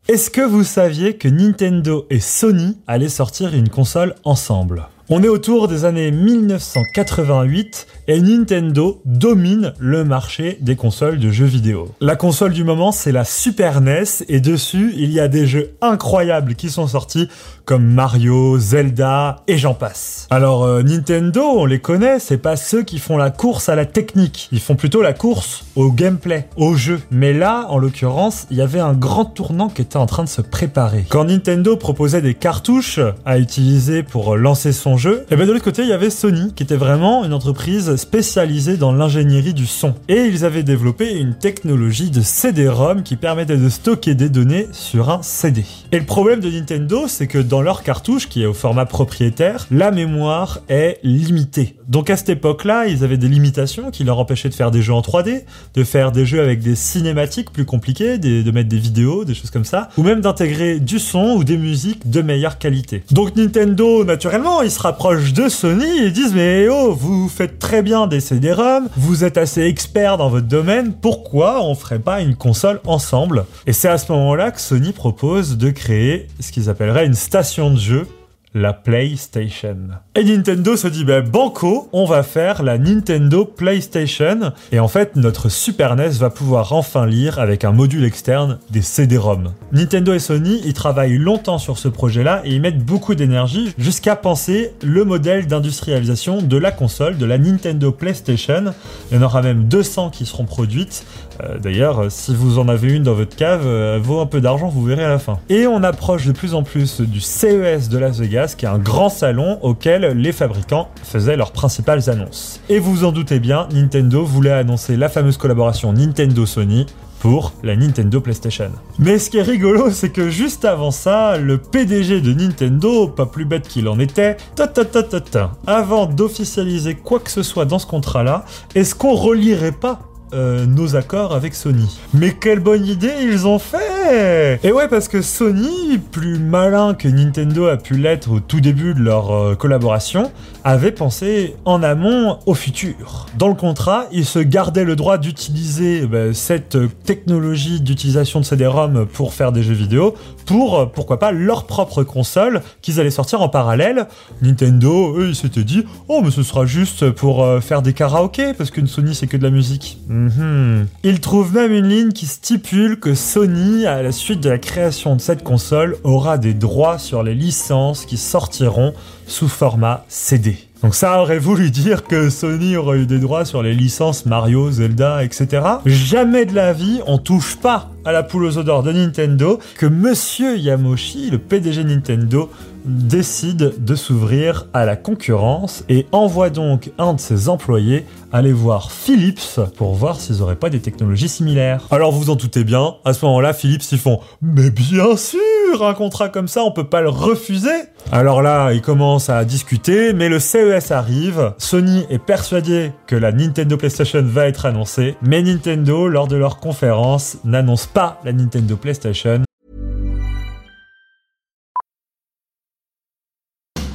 Est-ce 0.07 0.29
que 0.29 0.41
vous 0.41 0.63
saviez 0.63 1.17
que 1.17 1.27
Nintendo 1.27 2.05
et 2.09 2.19
Sony 2.19 2.77
allaient 2.87 3.09
sortir 3.09 3.53
une 3.53 3.69
console 3.69 4.15
ensemble? 4.23 4.87
On 5.11 5.23
est 5.23 5.27
autour 5.27 5.67
des 5.67 5.85
années 5.85 6.11
1988 6.11 7.87
et 8.07 8.21
Nintendo 8.21 9.01
domine 9.05 9.73
le 9.79 10.03
marché 10.03 10.59
des 10.61 10.75
consoles 10.75 11.17
de 11.17 11.31
jeux 11.31 11.47
vidéo. 11.47 11.89
La 11.99 12.15
console 12.15 12.53
du 12.53 12.63
moment, 12.63 12.91
c'est 12.91 13.11
la 13.11 13.23
Super 13.23 13.81
NES 13.81 14.03
et 14.27 14.39
dessus, 14.39 14.93
il 14.95 15.11
y 15.11 15.19
a 15.19 15.27
des 15.27 15.47
jeux 15.47 15.71
incroyables 15.81 16.53
qui 16.53 16.69
sont 16.69 16.85
sortis 16.85 17.27
comme 17.65 17.85
Mario, 17.85 18.59
Zelda 18.59 19.43
et 19.47 19.57
j'en 19.57 19.73
passe. 19.73 20.27
Alors 20.29 20.63
euh, 20.63 20.83
Nintendo, 20.83 21.41
on 21.41 21.65
les 21.65 21.79
connaît, 21.79 22.19
c'est 22.19 22.37
pas 22.37 22.55
ceux 22.55 22.83
qui 22.83 22.99
font 22.99 23.17
la 23.17 23.31
course 23.31 23.67
à 23.67 23.75
la 23.75 23.85
technique, 23.85 24.47
ils 24.51 24.59
font 24.59 24.75
plutôt 24.75 25.01
la 25.01 25.13
course 25.13 25.65
au 25.75 25.91
gameplay, 25.91 26.47
au 26.55 26.75
jeu. 26.75 27.01
Mais 27.09 27.33
là, 27.33 27.65
en 27.69 27.79
l'occurrence, 27.79 28.45
il 28.51 28.57
y 28.57 28.61
avait 28.61 28.79
un 28.79 28.93
grand 28.93 29.25
tournant 29.25 29.69
qui 29.69 29.81
était 29.81 29.97
en 29.97 30.05
train 30.05 30.23
de 30.23 30.29
se 30.29 30.41
préparer. 30.41 31.05
Quand 31.09 31.25
Nintendo 31.25 31.77
proposait 31.77 32.21
des 32.21 32.35
cartouches 32.35 32.99
à 33.25 33.39
utiliser 33.39 34.03
pour 34.03 34.35
lancer 34.35 34.71
son 34.71 34.98
et 35.07 35.35
bien 35.35 35.45
de 35.45 35.51
l'autre 35.51 35.63
côté, 35.63 35.83
il 35.83 35.87
y 35.87 35.93
avait 35.93 36.09
Sony 36.09 36.51
qui 36.53 36.63
était 36.63 36.75
vraiment 36.75 37.23
une 37.23 37.33
entreprise 37.33 37.95
spécialisée 37.95 38.75
dans 38.75 38.91
l'ingénierie 38.91 39.53
du 39.53 39.65
son. 39.65 39.93
Et 40.07 40.23
ils 40.25 40.43
avaient 40.43 40.63
développé 40.63 41.13
une 41.13 41.35
technologie 41.35 42.09
de 42.09 42.21
CD-ROM 42.21 43.03
qui 43.03 43.15
permettait 43.15 43.57
de 43.57 43.69
stocker 43.69 44.15
des 44.15 44.29
données 44.29 44.67
sur 44.71 45.09
un 45.09 45.21
CD. 45.21 45.63
Et 45.91 45.99
le 45.99 46.05
problème 46.05 46.39
de 46.39 46.49
Nintendo, 46.49 47.05
c'est 47.07 47.27
que 47.27 47.37
dans 47.37 47.61
leur 47.61 47.83
cartouche, 47.83 48.27
qui 48.27 48.43
est 48.43 48.45
au 48.45 48.53
format 48.53 48.85
propriétaire, 48.85 49.67
la 49.71 49.91
mémoire 49.91 50.59
est 50.67 50.99
limitée. 51.03 51.75
Donc 51.87 52.09
à 52.09 52.17
cette 52.17 52.29
époque-là, 52.29 52.87
ils 52.87 53.03
avaient 53.03 53.17
des 53.17 53.29
limitations 53.29 53.91
qui 53.91 54.03
leur 54.03 54.19
empêchaient 54.19 54.49
de 54.49 54.53
faire 54.53 54.71
des 54.71 54.81
jeux 54.81 54.93
en 54.93 55.01
3D, 55.01 55.43
de 55.75 55.83
faire 55.83 56.11
des 56.11 56.25
jeux 56.25 56.41
avec 56.41 56.61
des 56.61 56.75
cinématiques 56.75 57.51
plus 57.51 57.65
compliquées, 57.65 58.17
de 58.17 58.51
mettre 58.51 58.69
des 58.69 58.77
vidéos, 58.77 59.23
des 59.23 59.33
choses 59.33 59.49
comme 59.49 59.65
ça, 59.65 59.89
ou 59.97 60.03
même 60.03 60.21
d'intégrer 60.21 60.79
du 60.79 60.99
son 60.99 61.35
ou 61.35 61.43
des 61.43 61.57
musiques 61.57 62.09
de 62.09 62.21
meilleure 62.21 62.57
qualité. 62.57 63.03
Donc 63.11 63.35
Nintendo, 63.35 64.03
naturellement, 64.03 64.61
ils 64.61 64.71
se 64.71 64.79
de 64.91 65.49
Sony 65.49 66.03
et 66.03 66.11
disent 66.11 66.33
mais 66.33 66.67
oh, 66.69 66.93
vous 66.93 67.29
faites 67.29 67.59
très 67.59 67.81
bien 67.81 68.07
des 68.07 68.19
CD-ROM, 68.19 68.87
vous 68.97 69.23
êtes 69.23 69.37
assez 69.37 69.63
expert 69.63 70.17
dans 70.17 70.29
votre 70.29 70.47
domaine, 70.47 70.93
pourquoi 70.93 71.63
on 71.63 71.75
ferait 71.75 71.99
pas 71.99 72.21
une 72.21 72.35
console 72.35 72.81
ensemble? 72.85 73.45
Et 73.67 73.73
c'est 73.73 73.87
à 73.87 73.97
ce 73.97 74.11
moment-là 74.11 74.51
que 74.51 74.59
Sony 74.59 74.91
propose 74.91 75.57
de 75.57 75.69
créer 75.69 76.27
ce 76.39 76.51
qu'ils 76.51 76.69
appelleraient 76.69 77.05
une 77.05 77.13
station 77.13 77.71
de 77.71 77.79
jeu 77.79 78.07
la 78.53 78.73
PlayStation. 78.73 79.77
Et 80.15 80.23
Nintendo 80.23 80.75
se 80.75 80.87
dit, 80.87 81.05
ben 81.05 81.27
banco, 81.27 81.87
on 81.93 82.05
va 82.05 82.23
faire 82.23 82.63
la 82.63 82.77
Nintendo 82.77 83.45
PlayStation. 83.45 84.53
Et 84.71 84.79
en 84.79 84.87
fait, 84.87 85.15
notre 85.15 85.49
Super 85.49 85.95
NES 85.95 86.09
va 86.19 86.29
pouvoir 86.29 86.73
enfin 86.73 87.05
lire 87.05 87.39
avec 87.39 87.63
un 87.63 87.71
module 87.71 88.03
externe 88.03 88.57
des 88.71 88.81
CD-ROM. 88.81 89.53
Nintendo 89.71 90.13
et 90.13 90.19
Sony, 90.19 90.61
ils 90.65 90.73
travaillent 90.73 91.17
longtemps 91.17 91.59
sur 91.59 91.77
ce 91.77 91.87
projet-là 91.87 92.41
et 92.43 92.55
ils 92.55 92.61
mettent 92.61 92.83
beaucoup 92.83 93.13
d'énergie 93.13 93.73
jusqu'à 93.77 94.15
penser 94.15 94.73
le 94.81 95.05
modèle 95.05 95.45
d'industrialisation 95.45 96.41
de 96.41 96.57
la 96.57 96.71
console, 96.71 97.17
de 97.17 97.25
la 97.25 97.37
Nintendo 97.37 97.91
PlayStation. 97.91 98.73
Il 99.11 99.17
y 99.17 99.19
en 99.19 99.23
aura 99.23 99.41
même 99.41 99.65
200 99.65 100.09
qui 100.09 100.25
seront 100.25 100.45
produites. 100.45 101.05
Euh, 101.43 101.57
d'ailleurs, 101.57 102.05
si 102.09 102.35
vous 102.35 102.59
en 102.59 102.67
avez 102.67 102.93
une 102.93 103.03
dans 103.03 103.13
votre 103.13 103.35
cave, 103.35 103.63
euh, 103.65 103.99
vaut 104.01 104.19
un 104.19 104.25
peu 104.25 104.41
d'argent, 104.41 104.69
vous 104.69 104.83
verrez 104.83 105.03
à 105.03 105.09
la 105.09 105.19
fin. 105.19 105.39
Et 105.49 105.67
on 105.67 105.83
approche 105.83 106.25
de 106.25 106.31
plus 106.31 106.53
en 106.53 106.63
plus 106.63 107.01
du 107.01 107.21
CES 107.21 107.89
de 107.89 107.97
Las 107.97 108.19
Vegas 108.19 108.55
qui 108.57 108.65
est 108.65 108.69
un 108.69 108.77
grand 108.77 109.09
salon 109.09 109.59
auquel 109.61 110.17
les 110.17 110.31
fabricants 110.31 110.89
faisaient 111.03 111.37
leurs 111.37 111.51
principales 111.51 112.09
annonces. 112.09 112.61
Et 112.69 112.79
vous 112.79 112.89
vous 112.89 113.05
en 113.05 113.11
doutez 113.11 113.39
bien, 113.39 113.67
Nintendo 113.71 114.23
voulait 114.23 114.51
annoncer 114.51 114.97
la 114.97 115.09
fameuse 115.09 115.37
collaboration 115.37 115.93
Nintendo-Sony 115.93 116.87
pour 117.19 117.53
la 117.63 117.75
Nintendo 117.75 118.21
PlayStation. 118.21 118.71
Mais 118.97 119.19
ce 119.19 119.29
qui 119.29 119.37
est 119.37 119.43
rigolo, 119.43 119.91
c'est 119.91 120.09
que 120.09 120.29
juste 120.29 120.65
avant 120.65 120.91
ça, 120.91 121.37
le 121.37 121.57
PDG 121.57 122.21
de 122.21 122.33
Nintendo, 122.33 123.07
pas 123.07 123.25
plus 123.25 123.45
bête 123.45 123.67
qu'il 123.67 123.87
en 123.87 123.99
était, 123.99 124.37
ta 124.55 124.67
ta 124.67 124.85
ta 124.85 125.03
ta 125.03 125.19
ta, 125.19 125.51
avant 125.67 126.05
d'officialiser 126.05 126.95
quoi 126.95 127.19
que 127.19 127.29
ce 127.29 127.43
soit 127.43 127.65
dans 127.65 127.79
ce 127.79 127.85
contrat-là, 127.85 128.45
est-ce 128.73 128.95
qu'on 128.95 129.15
relirait 129.15 129.73
pas 129.73 129.99
euh, 130.33 130.65
nos 130.65 130.95
accords 130.95 131.33
avec 131.33 131.53
Sony. 131.53 131.99
Mais 132.13 132.33
quelle 132.33 132.59
bonne 132.59 132.85
idée 132.85 133.13
ils 133.21 133.47
ont 133.47 133.59
fait 133.59 134.59
Et 134.63 134.71
ouais, 134.71 134.87
parce 134.87 135.07
que 135.07 135.21
Sony, 135.21 135.97
plus 136.11 136.39
malin 136.39 136.93
que 136.93 137.07
Nintendo 137.07 137.67
a 137.67 137.77
pu 137.77 137.95
l'être 137.95 138.31
au 138.31 138.39
tout 138.39 138.61
début 138.61 138.93
de 138.93 139.01
leur 139.01 139.31
euh, 139.31 139.55
collaboration, 139.55 140.31
avait 140.63 140.91
pensé 140.91 141.55
en 141.65 141.81
amont 141.83 142.39
au 142.45 142.53
futur. 142.53 143.27
Dans 143.37 143.47
le 143.47 143.53
contrat, 143.53 144.05
ils 144.11 144.25
se 144.25 144.39
gardaient 144.39 144.83
le 144.83 144.95
droit 144.95 145.17
d'utiliser 145.17 146.05
bah, 146.05 146.33
cette 146.33 146.77
technologie 147.03 147.81
d'utilisation 147.81 148.39
de 148.39 148.45
CD-ROM 148.45 149.05
pour 149.05 149.33
faire 149.33 149.51
des 149.51 149.63
jeux 149.63 149.73
vidéo, 149.73 150.15
pour, 150.45 150.91
pourquoi 150.91 151.19
pas, 151.19 151.31
leur 151.31 151.65
propre 151.65 152.03
console 152.03 152.61
qu'ils 152.81 152.99
allaient 152.99 153.09
sortir 153.09 153.41
en 153.41 153.49
parallèle. 153.49 154.07
Nintendo, 154.41 155.15
eux, 155.17 155.29
ils 155.29 155.35
s'étaient 155.35 155.63
dit, 155.63 155.85
oh, 156.07 156.21
mais 156.23 156.31
ce 156.31 156.43
sera 156.43 156.65
juste 156.65 157.09
pour 157.11 157.43
euh, 157.43 157.61
faire 157.61 157.81
des 157.81 157.93
karaokés, 157.93 158.53
parce 158.53 158.71
qu'une 158.71 158.87
Sony, 158.87 159.15
c'est 159.15 159.27
que 159.27 159.37
de 159.37 159.43
la 159.43 159.49
musique. 159.49 159.99
Mhm. 160.19 160.87
Il 161.03 161.19
trouve 161.21 161.53
même 161.53 161.71
une 161.71 161.87
ligne 161.87 162.11
qui 162.11 162.25
stipule 162.25 162.99
que 162.99 163.15
Sony, 163.15 163.85
à 163.85 164.01
la 164.01 164.11
suite 164.11 164.41
de 164.41 164.49
la 164.49 164.57
création 164.57 165.15
de 165.15 165.21
cette 165.21 165.43
console, 165.43 165.95
aura 166.03 166.37
des 166.37 166.53
droits 166.53 166.97
sur 166.97 167.23
les 167.23 167.35
licences 167.35 168.05
qui 168.05 168.17
sortiront 168.17 168.93
sous 169.29 169.47
format 169.47 170.05
CD. 170.07 170.57
Donc 170.81 170.95
ça 170.95 171.21
aurait 171.21 171.39
voulu 171.39 171.71
dire 171.71 172.03
que 172.03 172.29
Sony 172.29 172.77
aurait 172.77 172.99
eu 172.99 173.05
des 173.05 173.19
droits 173.19 173.43
sur 173.43 173.61
les 173.61 173.73
licences 173.73 174.25
Mario, 174.25 174.71
Zelda, 174.71 175.23
etc. 175.23 175.61
Jamais 175.85 176.45
de 176.45 176.55
la 176.55 176.71
vie, 176.71 177.01
on 177.05 177.17
touche 177.17 177.57
pas 177.57 177.89
à 178.05 178.13
la 178.13 178.23
poule 178.23 178.45
aux 178.45 178.57
odeurs 178.57 178.81
de 178.81 178.93
Nintendo 178.93 179.59
que 179.77 179.85
Monsieur 179.85 180.57
Yamoshi, 180.57 181.31
le 181.31 181.37
PDG 181.37 181.83
Nintendo, 181.83 182.49
décide 182.85 183.83
de 183.83 183.95
s'ouvrir 183.95 184.67
à 184.73 184.85
la 184.85 184.95
concurrence 184.95 185.83
et 185.89 186.07
envoie 186.13 186.49
donc 186.49 186.91
un 186.97 187.13
de 187.13 187.19
ses 187.19 187.49
employés 187.49 188.05
aller 188.31 188.53
voir 188.53 188.91
Philips 188.91 189.59
pour 189.75 189.95
voir 189.95 190.19
s'ils 190.19 190.41
auraient 190.41 190.55
pas 190.55 190.69
des 190.69 190.79
technologies 190.79 191.27
similaires. 191.27 191.85
Alors 191.91 192.11
vous 192.11 192.21
vous 192.21 192.29
en 192.29 192.35
doutez 192.35 192.63
bien, 192.63 192.95
à 193.03 193.13
ce 193.13 193.25
moment-là, 193.25 193.53
Philips 193.53 193.83
ils 193.91 193.97
font 193.97 194.21
Mais 194.41 194.69
bien 194.69 195.17
sûr, 195.17 195.39
un 195.81 195.93
contrat 195.93 196.29
comme 196.29 196.47
ça, 196.47 196.63
on 196.63 196.71
peut 196.71 196.87
pas 196.87 197.01
le 197.01 197.09
refuser 197.09 197.69
Alors 198.11 198.41
là, 198.41 198.71
ils 198.71 198.81
commencent 198.81 199.18
à 199.27 199.43
discuter, 199.43 200.13
mais 200.13 200.29
le 200.29 200.39
CES 200.39 200.91
arrive, 200.91 201.53
Sony 201.57 202.05
est 202.09 202.23
persuadé 202.23 202.93
que 203.07 203.17
la 203.17 203.33
Nintendo 203.33 203.75
PlayStation 203.75 204.23
va 204.23 204.47
être 204.47 204.65
annoncée, 204.65 205.17
mais 205.21 205.41
Nintendo, 205.41 206.07
lors 206.07 206.27
de 206.27 206.37
leur 206.37 206.57
conférence, 206.57 207.37
n'annonce 207.43 207.87
pas 207.87 208.21
la 208.23 208.31
Nintendo 208.31 208.77
PlayStation 208.77 209.41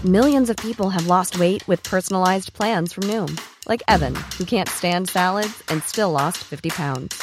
Millions 0.04 0.50
of 0.50 0.56
people 0.56 0.90
have 0.90 1.06
lost 1.06 1.38
weight 1.38 1.66
with 1.66 1.82
personalized 1.82 2.52
plans 2.52 2.92
from 2.92 3.04
Noom, 3.04 3.40
like 3.66 3.82
Evan, 3.88 4.14
who 4.36 4.44
can't 4.44 4.68
stand 4.68 5.08
salads 5.08 5.62
and 5.70 5.82
still 5.82 6.10
lost 6.10 6.44
50 6.44 6.68
pounds. 6.68 7.22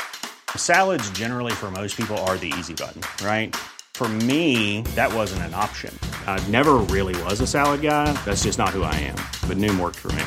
Salads, 0.55 1.08
generally, 1.12 1.51
for 1.51 1.70
most 1.70 1.96
people, 1.96 2.17
are 2.25 2.38
the 2.38 2.51
easy 2.58 2.74
button, 2.74 3.03
right? 3.24 3.55
For 4.01 4.10
me, 4.10 4.81
that 4.96 5.13
wasn't 5.13 5.43
an 5.43 5.53
option. 5.53 5.93
I 6.25 6.43
never 6.50 6.77
really 6.89 7.13
was 7.22 7.39
a 7.39 7.46
salad 7.46 7.81
guy. 7.84 8.12
That's 8.25 8.41
just 8.41 8.58
not 8.58 8.70
who 8.70 8.81
I 8.81 8.96
am. 8.96 9.17
But 9.48 9.58
Noom 9.58 9.79
worked 9.79 9.98
for 10.00 10.12
me. 10.13 10.24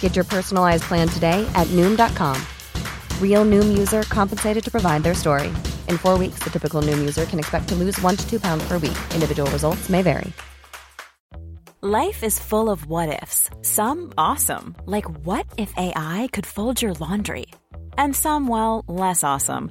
Get 0.00 0.14
your 0.14 0.26
personalized 0.26 0.82
plan 0.82 1.08
today 1.08 1.50
at 1.54 1.66
Noom.com. 1.68 2.36
Real 3.18 3.46
Noom 3.46 3.78
user 3.78 4.02
compensated 4.02 4.62
to 4.62 4.70
provide 4.70 5.02
their 5.04 5.14
story. 5.14 5.48
In 5.88 5.96
four 5.96 6.18
weeks, 6.18 6.40
the 6.40 6.50
typical 6.50 6.82
Noom 6.82 6.98
user 6.98 7.24
can 7.24 7.38
expect 7.38 7.66
to 7.68 7.74
lose 7.74 7.98
one 8.02 8.14
to 8.14 8.28
two 8.28 8.38
pounds 8.38 8.62
per 8.68 8.74
week. 8.74 8.98
Individual 9.14 9.50
results 9.52 9.88
may 9.88 10.02
vary. 10.02 10.30
Life 11.80 12.22
is 12.22 12.38
full 12.38 12.68
of 12.68 12.84
what 12.84 13.22
ifs. 13.22 13.48
Some 13.62 14.12
awesome, 14.18 14.76
like 14.84 15.08
what 15.24 15.46
if 15.56 15.72
AI 15.78 16.28
could 16.30 16.44
fold 16.44 16.82
your 16.82 16.92
laundry? 16.92 17.46
And 17.96 18.14
some, 18.14 18.48
well, 18.48 18.84
less 18.86 19.24
awesome, 19.24 19.70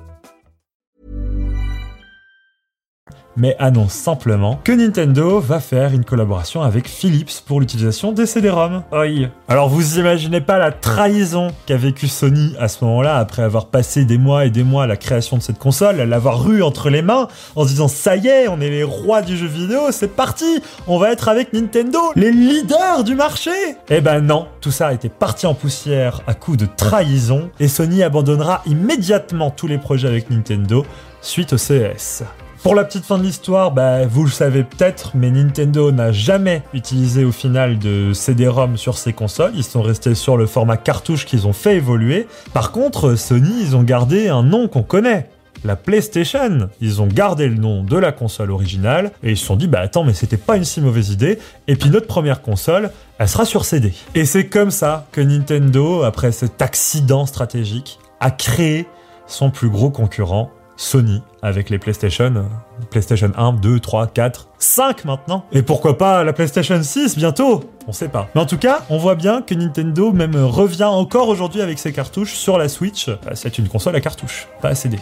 Mais 3.37 3.55
annonce 3.59 3.93
simplement 3.93 4.59
que 4.63 4.71
Nintendo 4.71 5.39
va 5.39 5.59
faire 5.59 5.93
une 5.93 6.03
collaboration 6.03 6.61
avec 6.61 6.87
Philips 6.87 7.41
pour 7.45 7.59
l'utilisation 7.59 8.11
des 8.11 8.25
CD-ROM. 8.25 8.83
Oi. 8.91 9.29
Alors 9.47 9.69
vous 9.69 9.99
imaginez 9.99 10.41
pas 10.41 10.57
la 10.57 10.71
trahison 10.71 11.51
qu'a 11.65 11.77
vécu 11.77 12.07
Sony 12.07 12.55
à 12.59 12.67
ce 12.67 12.83
moment-là 12.83 13.17
après 13.17 13.43
avoir 13.43 13.67
passé 13.67 14.05
des 14.05 14.17
mois 14.17 14.45
et 14.45 14.49
des 14.49 14.63
mois 14.63 14.83
à 14.83 14.87
la 14.87 14.97
création 14.97 15.37
de 15.37 15.41
cette 15.41 15.59
console, 15.59 15.99
à 15.99 16.05
l'avoir 16.05 16.43
rue 16.43 16.63
entre 16.63 16.89
les 16.89 17.01
mains 17.01 17.27
en 17.55 17.63
se 17.63 17.69
disant 17.69 17.87
ça 17.87 18.15
y 18.15 18.27
est, 18.27 18.47
on 18.47 18.59
est 18.61 18.69
les 18.69 18.83
rois 18.83 19.21
du 19.21 19.37
jeu 19.37 19.47
vidéo, 19.47 19.91
c'est 19.91 20.15
parti, 20.15 20.61
on 20.87 20.97
va 20.97 21.11
être 21.11 21.29
avec 21.29 21.53
Nintendo, 21.53 21.99
les 22.15 22.31
leaders 22.31 23.03
du 23.03 23.15
marché. 23.15 23.51
Eh 23.89 24.01
ben 24.01 24.21
non, 24.21 24.47
tout 24.61 24.71
ça 24.71 24.87
a 24.87 24.93
été 24.93 25.09
parti 25.09 25.45
en 25.45 25.53
poussière 25.53 26.21
à 26.27 26.33
coup 26.33 26.57
de 26.57 26.65
trahison 26.65 27.49
et 27.59 27.67
Sony 27.67 28.03
abandonnera 28.03 28.61
immédiatement 28.65 29.51
tous 29.51 29.67
les 29.67 29.77
projets 29.77 30.07
avec 30.07 30.29
Nintendo 30.29 30.85
suite 31.21 31.53
au 31.53 31.57
CES. 31.57 32.23
Pour 32.63 32.75
la 32.75 32.83
petite 32.83 33.05
fin 33.05 33.17
de 33.17 33.23
l'histoire, 33.23 33.71
bah, 33.71 34.05
vous 34.05 34.23
le 34.23 34.29
savez 34.29 34.63
peut-être, 34.63 35.13
mais 35.15 35.31
Nintendo 35.31 35.91
n'a 35.91 36.11
jamais 36.11 36.61
utilisé 36.75 37.25
au 37.25 37.31
final 37.31 37.79
de 37.79 38.13
CD-ROM 38.13 38.77
sur 38.77 38.99
ses 38.99 39.13
consoles. 39.13 39.53
Ils 39.55 39.63
sont 39.63 39.81
restés 39.81 40.13
sur 40.13 40.37
le 40.37 40.45
format 40.45 40.77
cartouche 40.77 41.25
qu'ils 41.25 41.47
ont 41.47 41.53
fait 41.53 41.77
évoluer. 41.77 42.27
Par 42.53 42.71
contre, 42.71 43.15
Sony, 43.15 43.51
ils 43.61 43.75
ont 43.75 43.81
gardé 43.81 44.27
un 44.27 44.43
nom 44.43 44.67
qu'on 44.67 44.83
connaît. 44.83 45.27
La 45.63 45.75
PlayStation, 45.75 46.69
ils 46.81 47.01
ont 47.01 47.07
gardé 47.07 47.47
le 47.47 47.55
nom 47.55 47.83
de 47.83 47.97
la 47.97 48.11
console 48.11 48.51
originale 48.51 49.11
et 49.23 49.31
ils 49.31 49.37
se 49.37 49.45
sont 49.45 49.55
dit 49.55 49.67
bah 49.67 49.79
attends 49.79 50.03
mais 50.03 50.13
c'était 50.13 50.37
pas 50.37 50.57
une 50.57 50.63
si 50.63 50.81
mauvaise 50.81 51.11
idée 51.11 51.37
et 51.67 51.75
puis 51.75 51.91
notre 51.91 52.07
première 52.07 52.41
console 52.41 52.89
elle 53.19 53.29
sera 53.29 53.45
sur 53.45 53.65
CD. 53.65 53.93
Et 54.15 54.25
c'est 54.25 54.47
comme 54.47 54.71
ça 54.71 55.05
que 55.11 55.21
Nintendo 55.21 56.01
après 56.01 56.31
cet 56.31 56.63
accident 56.63 57.27
stratégique 57.27 57.99
a 58.19 58.31
créé 58.31 58.87
son 59.27 59.51
plus 59.51 59.69
gros 59.69 59.91
concurrent 59.91 60.49
Sony 60.77 61.21
avec 61.41 61.69
les 61.69 61.79
PlayStation, 61.79 62.45
PlayStation 62.89 63.31
1, 63.35 63.53
2, 63.53 63.79
3, 63.79 64.07
4, 64.07 64.47
5 64.59 65.05
maintenant. 65.05 65.45
Et 65.51 65.61
pourquoi 65.61 65.97
pas 65.97 66.23
la 66.23 66.33
PlayStation 66.33 66.81
6 66.81 67.17
bientôt? 67.17 67.63
On 67.87 67.91
sait 67.91 68.09
pas. 68.09 68.29
Mais 68.35 68.41
en 68.41 68.45
tout 68.45 68.57
cas, 68.57 68.85
on 68.89 68.97
voit 68.97 69.15
bien 69.15 69.41
que 69.41 69.55
Nintendo 69.55 70.11
même 70.11 70.35
revient 70.35 70.83
encore 70.83 71.27
aujourd'hui 71.29 71.61
avec 71.61 71.79
ses 71.79 71.91
cartouches 71.91 72.33
sur 72.33 72.57
la 72.57 72.69
Switch. 72.69 73.09
Bah, 73.09 73.31
c'est 73.33 73.57
une 73.57 73.67
console 73.67 73.95
à 73.95 74.01
cartouches, 74.01 74.47
pas 74.61 74.69
à 74.69 74.75
CD. 74.75 74.97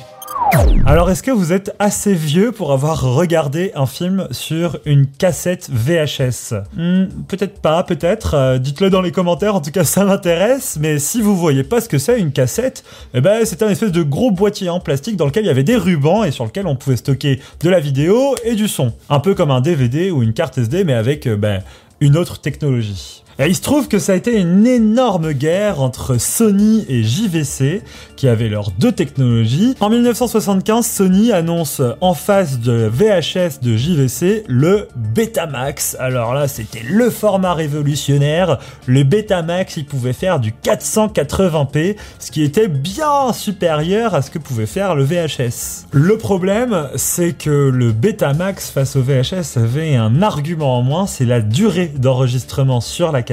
Alors, 0.86 1.12
est-ce 1.12 1.22
que 1.22 1.32
vous 1.32 1.54
êtes 1.54 1.76
assez 1.80 2.14
vieux 2.14 2.52
pour 2.52 2.72
avoir 2.72 3.02
regardé 3.02 3.72
un 3.76 3.86
film 3.86 4.28
sur 4.32 4.80
une 4.86 5.06
cassette 5.06 5.70
VHS 5.72 6.56
hmm, 6.76 7.06
Peut-être 7.28 7.62
pas, 7.62 7.84
peut-être. 7.84 8.34
Euh, 8.34 8.58
dites-le 8.58 8.90
dans 8.90 9.02
les 9.02 9.12
commentaires, 9.12 9.56
en 9.56 9.62
tout 9.62 9.72
cas 9.72 9.84
ça 9.84 10.06
m'intéresse. 10.06 10.78
Mais 10.80 10.98
si 10.98 11.22
vous 11.22 11.36
voyez 11.36 11.64
pas 11.64 11.82
ce 11.82 11.90
que 11.90 11.98
c'est 11.98 12.20
une 12.20 12.32
cassette, 12.32 12.84
eh 13.14 13.22
ben, 13.22 13.46
c'est 13.46 13.62
un 13.62 13.70
espèce 13.70 13.92
de 13.92 14.02
gros 14.02 14.32
boîtier 14.32 14.70
en 14.70 14.80
plastique 14.80 15.18
dans 15.18 15.26
lequel 15.26 15.44
il 15.44 15.48
y 15.48 15.52
avait 15.52 15.64
des 15.64 15.76
rubans 15.76 16.24
sur 16.32 16.46
lequel 16.46 16.68
on 16.68 16.76
pouvait 16.76 16.98
stocker 16.98 17.40
de 17.62 17.70
la 17.70 17.80
vidéo 17.80 18.36
et 18.44 18.56
du 18.56 18.68
son. 18.68 18.94
Un 19.10 19.20
peu 19.20 19.36
comme 19.36 19.52
un 19.52 19.62
DVD 19.62 20.12
ou 20.12 20.24
une 20.24 20.34
carte 20.34 20.58
SD, 20.58 20.84
mais 20.84 20.94
avec 20.94 21.28
euh, 21.28 21.36
ben, 21.36 21.62
une 22.00 22.18
autre 22.18 22.40
technologie. 22.40 23.24
Il 23.48 23.56
se 23.56 23.62
trouve 23.62 23.88
que 23.88 24.00
ça 24.00 24.12
a 24.12 24.16
été 24.16 24.38
une 24.38 24.68
énorme 24.68 25.32
guerre 25.32 25.82
entre 25.82 26.18
Sony 26.18 26.86
et 26.90 27.04
JVC, 27.04 27.82
qui 28.18 28.28
avaient 28.28 28.50
leurs 28.50 28.72
deux 28.72 28.92
technologies. 28.92 29.76
En 29.80 29.90
1975, 29.90 30.86
Sony 30.86 31.32
annonce 31.32 31.82
en 32.02 32.14
face 32.14 32.60
de 32.60 32.92
VHS 32.92 33.62
de 33.62 33.78
JVC 33.78 34.44
le 34.50 34.90
Betamax. 34.98 35.96
Alors 36.02 36.34
là, 36.34 36.50
c'était 36.50 36.84
le 36.86 37.10
format 37.10 37.54
révolutionnaire. 37.54 38.60
Le 38.88 39.04
Betamax, 39.04 39.78
il 39.78 39.86
pouvait 39.86 40.12
faire 40.12 40.42
du 40.42 40.52
480p, 40.52 41.96
ce 42.20 42.32
qui 42.32 42.44
était 42.44 42.68
bien 42.68 43.32
supérieur 43.32 44.16
à 44.16 44.22
ce 44.22 44.32
que 44.32 44.40
pouvait 44.40 44.66
faire 44.66 44.96
le 44.96 45.06
VHS. 45.06 45.86
Le 45.92 46.18
problème, 46.18 46.90
c'est 46.96 47.32
que 47.32 47.70
le 47.70 47.94
Betamax 47.94 48.70
face 48.70 48.98
au 48.98 49.02
VHS 49.02 49.56
avait 49.56 49.96
un 49.96 50.22
argument 50.22 50.78
en 50.78 50.82
moins, 50.82 51.08
c'est 51.08 51.24
la 51.24 51.40
durée 51.40 51.88
d'enregistrement 51.96 52.82
sur 52.82 53.14
la 53.14 53.29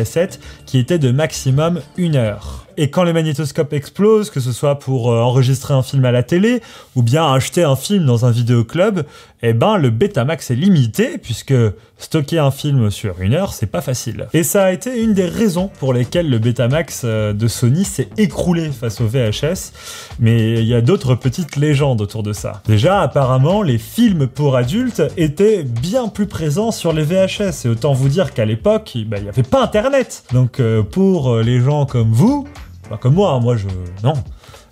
qui 0.67 0.79
était 0.79 0.99
de 0.99 1.11
maximum 1.11 1.81
une 1.97 2.17
heure. 2.17 2.67
Et 2.77 2.91
quand 2.91 3.05
les 3.05 3.13
magnétoscopes 3.13 3.73
explosent, 3.73 4.31
que 4.31 4.41
ce 4.41 4.53
soit 4.53 4.79
pour 4.79 5.11
euh, 5.11 5.21
enregistrer 5.21 5.73
un 5.73 5.83
film 5.83 6.05
à 6.05 6.13
la 6.13 6.23
télé 6.23 6.61
ou 6.95 7.03
bien 7.03 7.33
acheter 7.33 7.65
un 7.65 7.77
film 7.77 8.05
dans 8.05 8.27
un 8.27 8.31
vidéoclub, 8.31 9.03
eh 9.43 9.53
ben 9.53 9.77
le 9.77 9.91
Betamax 9.91 10.51
est 10.51 10.55
limité 10.55 11.19
puisque 11.19 11.55
stocker 11.99 12.39
un 12.39 12.51
film 12.51 12.91
sur 12.91 13.21
une 13.21 13.35
heure, 13.35 13.53
c'est 13.53 13.67
pas 13.67 13.81
facile. 13.81 14.29
Et 14.33 14.43
ça 14.43 14.65
a 14.65 14.73
été 14.73 15.03
une 15.03 15.15
des 15.15 15.27
raisons 15.27 15.71
pour 15.79 15.93
lesquelles 15.93 16.29
le 16.29 16.39
Betamax 16.39 17.03
euh, 17.05 17.33
de 17.33 17.47
Sony 17.47 17.85
s'est 17.85 18.09
écroulé 18.17 18.71
face 18.71 19.01
au 19.01 19.07
VHS. 19.07 19.73
Mais 20.21 20.55
il 20.55 20.67
y 20.67 20.75
a 20.75 20.81
d'autres 20.81 21.15
petites 21.15 21.57
légendes 21.57 22.01
autour 22.01 22.23
de 22.23 22.33
ça. 22.33 22.63
Déjà, 22.67 23.01
apparemment, 23.01 23.63
les 23.63 23.79
films 23.79 24.27
pour 24.27 24.57
adultes 24.57 25.03
étaient 25.17 25.63
bien 25.63 26.09
plus 26.09 26.27
présents 26.27 26.71
sur 26.71 26.93
les 26.93 27.03
VHS. 27.03 27.67
Et 27.67 27.69
autant 27.69 27.93
vous 27.93 28.09
dire 28.09 28.33
qu'à 28.33 28.45
l'époque, 28.45 28.93
bah, 29.07 29.17
il 29.19 29.25
n'y 29.25 29.29
avait 29.29 29.43
pas 29.43 29.63
Internet. 29.63 30.25
Donc 30.33 30.61
euh, 30.61 30.83
pour 30.83 31.37
les 31.37 31.61
gens 31.61 31.87
comme 31.87 32.13
vous, 32.13 32.47
pas 32.89 32.97
comme 32.97 33.15
moi, 33.15 33.39
moi 33.41 33.57
je. 33.57 33.67
Non. 34.03 34.15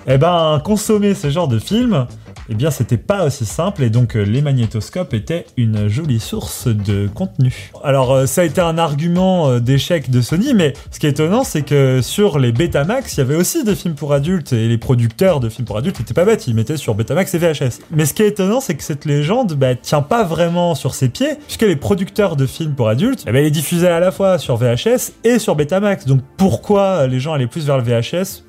Eh 0.07 0.19
ben, 0.19 0.61
consommer 0.63 1.15
ce 1.15 1.31
genre 1.31 1.49
de 1.49 1.59
films, 1.59 2.07
eh 2.49 2.55
bien, 2.55 2.71
c'était 2.71 2.99
pas 2.99 3.25
aussi 3.25 3.47
simple 3.47 3.83
et 3.83 3.91
donc 3.91 4.17
euh, 4.17 4.23
les 4.23 4.43
magnétoscopes 4.43 5.15
étaient 5.15 5.47
une 5.57 5.89
jolie 5.89 6.21
source 6.21 6.69
de 6.69 7.09
contenu. 7.09 7.71
Alors, 7.83 8.13
euh, 8.13 8.27
ça 8.27 8.43
a 8.43 8.45
été 8.45 8.61
un 8.61 8.79
argument 8.79 9.49
euh, 9.49 9.61
d'échec 9.61 10.11
de 10.11 10.21
Sony, 10.21 10.55
mais 10.55 10.75
ce 10.91 10.99
qui 10.99 11.07
est 11.07 11.11
étonnant, 11.11 11.45
c'est 11.45 11.63
que 11.63 12.01
sur 12.03 12.39
les 12.39 12.53
Betamax, 12.53 13.15
il 13.15 13.19
y 13.19 13.21
avait 13.23 13.37
aussi 13.37 13.65
des 13.65 13.75
films 13.75 13.95
pour 13.95 14.13
adultes 14.13 14.53
et 14.53 14.69
les 14.69 14.79
producteurs 14.79 15.41
de 15.41 15.49
films 15.49 15.67
pour 15.67 15.79
adultes 15.79 16.01
étaient 16.01 16.15
pas 16.15 16.25
bêtes, 16.25 16.47
ils 16.47 16.55
mettaient 16.55 16.77
sur 16.77 16.95
Betamax 16.95 17.35
et 17.35 17.39
VHS. 17.39 17.81
Mais 17.91 18.05
ce 18.05 18.15
qui 18.15 18.23
est 18.23 18.29
étonnant, 18.29 18.61
c'est 18.61 18.75
que 18.75 18.83
cette 18.83 19.05
légende 19.05 19.55
bah, 19.55 19.75
tient 19.75 20.03
pas 20.03 20.25
vraiment 20.25 20.75
sur 20.75 20.95
ses 20.95 21.09
pieds, 21.09 21.37
puisque 21.47 21.63
les 21.63 21.77
producteurs 21.77 22.37
de 22.37 22.47
films 22.47 22.75
pour 22.75 22.89
adultes, 22.89 23.25
eh 23.27 23.33
ben, 23.33 23.43
les 23.43 23.51
diffusaient 23.51 23.89
à 23.89 24.01
la 24.01 24.13
fois 24.13 24.39
sur 24.39 24.57
VHS 24.57 25.13
et 25.25 25.39
sur 25.39 25.57
Betamax. 25.57 26.05
Donc 26.05 26.21
pourquoi 26.37 27.07
les 27.07 27.21
gens 27.21 27.33
allaient 27.33 27.47
plus 27.47 27.67
vers 27.67 27.79
le 27.79 27.85
VHS 27.85 28.44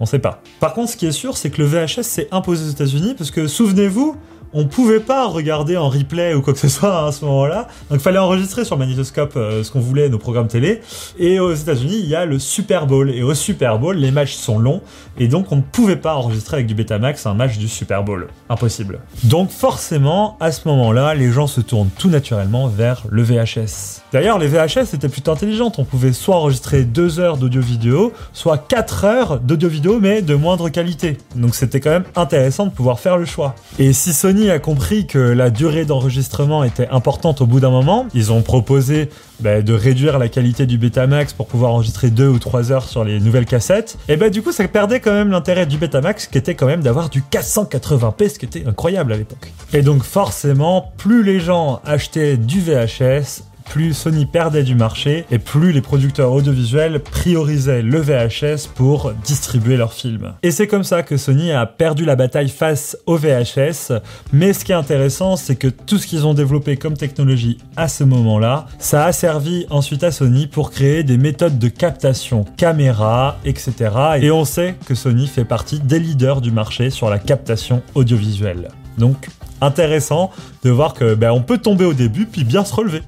on 0.00 0.06
sait 0.06 0.18
pas. 0.18 0.42
Par 0.60 0.74
contre, 0.74 0.92
ce 0.92 0.96
qui 0.96 1.06
est 1.06 1.12
sûr, 1.12 1.36
c'est 1.36 1.50
que 1.50 1.62
le 1.62 1.68
VHS 1.68 2.02
s'est 2.02 2.28
imposé 2.30 2.66
aux 2.66 2.70
États-Unis 2.70 3.14
parce 3.16 3.30
que 3.30 3.46
souvenez-vous, 3.46 4.16
on 4.52 4.64
pouvait 4.66 5.00
pas 5.00 5.26
regarder 5.26 5.76
en 5.76 5.88
replay 5.88 6.34
ou 6.34 6.40
quoi 6.40 6.52
que 6.52 6.58
ce 6.58 6.68
soit 6.68 7.02
hein, 7.02 7.08
à 7.08 7.12
ce 7.12 7.24
moment-là. 7.24 7.68
Donc 7.90 8.00
fallait 8.00 8.18
enregistrer 8.18 8.64
sur 8.64 8.78
magnétoscope 8.78 9.36
euh, 9.36 9.62
ce 9.62 9.70
qu'on 9.70 9.80
voulait, 9.80 10.08
nos 10.08 10.18
programmes 10.18 10.48
télé. 10.48 10.80
Et 11.18 11.40
aux 11.40 11.52
États-Unis, 11.52 11.98
il 11.98 12.08
y 12.08 12.14
a 12.14 12.24
le 12.24 12.38
Super 12.38 12.86
Bowl. 12.86 13.10
Et 13.10 13.22
au 13.22 13.34
Super 13.34 13.78
Bowl, 13.78 13.96
les 13.96 14.10
matchs 14.10 14.34
sont 14.34 14.58
longs. 14.58 14.80
Et 15.18 15.28
donc 15.28 15.52
on 15.52 15.56
ne 15.56 15.62
pouvait 15.62 15.96
pas 15.96 16.14
enregistrer 16.14 16.56
avec 16.56 16.66
du 16.66 16.74
Betamax 16.74 17.26
un 17.26 17.34
match 17.34 17.58
du 17.58 17.68
Super 17.68 18.04
Bowl. 18.04 18.28
Impossible. 18.48 19.00
Donc 19.24 19.50
forcément, 19.50 20.36
à 20.40 20.52
ce 20.52 20.68
moment-là, 20.68 21.14
les 21.14 21.32
gens 21.32 21.46
se 21.46 21.60
tournent 21.60 21.90
tout 21.98 22.08
naturellement 22.08 22.68
vers 22.68 23.04
le 23.08 23.22
VHS. 23.22 24.02
D'ailleurs, 24.12 24.38
les 24.38 24.48
VHS 24.48 24.94
étaient 24.94 25.08
plutôt 25.08 25.32
intelligentes. 25.32 25.78
On 25.78 25.84
pouvait 25.84 26.12
soit 26.12 26.36
enregistrer 26.36 26.84
2 26.84 27.18
heures 27.18 27.36
d'audio-vidéo, 27.36 28.12
soit 28.32 28.58
4 28.58 29.04
heures 29.04 29.40
d'audio-vidéo, 29.40 29.98
mais 30.00 30.22
de 30.22 30.34
moindre 30.34 30.68
qualité. 30.68 31.18
Donc 31.34 31.54
c'était 31.54 31.80
quand 31.80 31.90
même 31.90 32.04
intéressant 32.14 32.66
de 32.66 32.70
pouvoir 32.70 33.00
faire 33.00 33.18
le 33.18 33.24
choix. 33.24 33.54
Et 33.78 33.92
si 33.92 34.12
Sony 34.12 34.50
a 34.50 34.58
compris 34.58 35.06
que 35.06 35.18
la 35.18 35.50
durée 35.50 35.84
d'enregistrement 35.84 36.64
était 36.64 36.88
importante 36.88 37.40
au 37.40 37.46
bout 37.46 37.60
d'un 37.60 37.70
moment. 37.70 38.06
Ils 38.14 38.32
ont 38.32 38.42
proposé 38.42 39.10
bah, 39.40 39.62
de 39.62 39.72
réduire 39.72 40.18
la 40.18 40.28
qualité 40.28 40.66
du 40.66 40.78
Betamax 40.78 41.32
pour 41.32 41.46
pouvoir 41.46 41.72
enregistrer 41.72 42.10
2 42.10 42.28
ou 42.28 42.38
3 42.38 42.72
heures 42.72 42.88
sur 42.88 43.04
les 43.04 43.20
nouvelles 43.20 43.46
cassettes. 43.46 43.98
Et 44.08 44.16
bah 44.16 44.30
du 44.30 44.42
coup 44.42 44.52
ça 44.52 44.66
perdait 44.68 45.00
quand 45.00 45.12
même 45.12 45.30
l'intérêt 45.30 45.66
du 45.66 45.78
Betamax 45.78 46.26
qui 46.26 46.38
était 46.38 46.54
quand 46.54 46.66
même 46.66 46.82
d'avoir 46.82 47.10
du 47.10 47.22
480p, 47.22 48.28
ce 48.28 48.38
qui 48.38 48.46
était 48.46 48.66
incroyable 48.66 49.12
à 49.12 49.16
l'époque. 49.16 49.52
Et 49.72 49.82
donc 49.82 50.02
forcément, 50.02 50.92
plus 50.96 51.22
les 51.22 51.40
gens 51.40 51.80
achetaient 51.84 52.36
du 52.36 52.60
VHS, 52.60 53.42
plus 53.68 53.94
Sony 53.94 54.26
perdait 54.26 54.62
du 54.62 54.74
marché 54.74 55.24
et 55.30 55.38
plus 55.38 55.72
les 55.72 55.80
producteurs 55.80 56.32
audiovisuels 56.32 57.00
priorisaient 57.00 57.82
le 57.82 58.00
VHS 58.00 58.68
pour 58.74 59.12
distribuer 59.24 59.76
leurs 59.76 59.92
films. 59.92 60.32
Et 60.42 60.50
c'est 60.50 60.66
comme 60.66 60.84
ça 60.84 61.02
que 61.02 61.16
Sony 61.16 61.52
a 61.52 61.66
perdu 61.66 62.04
la 62.04 62.16
bataille 62.16 62.48
face 62.48 62.96
au 63.06 63.16
VHS, 63.16 63.92
mais 64.32 64.52
ce 64.52 64.64
qui 64.64 64.72
est 64.72 64.76
intéressant, 64.76 65.36
c'est 65.36 65.56
que 65.56 65.68
tout 65.68 65.98
ce 65.98 66.06
qu'ils 66.06 66.26
ont 66.26 66.34
développé 66.34 66.76
comme 66.76 66.96
technologie 66.96 67.58
à 67.76 67.88
ce 67.88 68.04
moment-là, 68.04 68.66
ça 68.78 69.04
a 69.04 69.12
servi 69.12 69.66
ensuite 69.70 70.04
à 70.04 70.10
Sony 70.10 70.46
pour 70.46 70.70
créer 70.70 71.02
des 71.02 71.18
méthodes 71.18 71.58
de 71.58 71.68
captation 71.68 72.44
caméra, 72.56 73.38
etc. 73.44 73.74
Et 74.20 74.30
on 74.30 74.44
sait 74.44 74.74
que 74.86 74.94
Sony 74.94 75.26
fait 75.26 75.44
partie 75.44 75.80
des 75.80 75.98
leaders 75.98 76.40
du 76.40 76.50
marché 76.50 76.90
sur 76.90 77.10
la 77.10 77.18
captation 77.18 77.82
audiovisuelle. 77.94 78.68
Donc 78.98 79.28
intéressant 79.60 80.30
de 80.62 80.70
voir 80.70 80.94
que 80.94 81.14
ben, 81.14 81.30
on 81.30 81.42
peut 81.42 81.58
tomber 81.58 81.84
au 81.84 81.94
début 81.94 82.26
puis 82.26 82.44
bien 82.44 82.64
se 82.64 82.74
relever. 82.74 83.02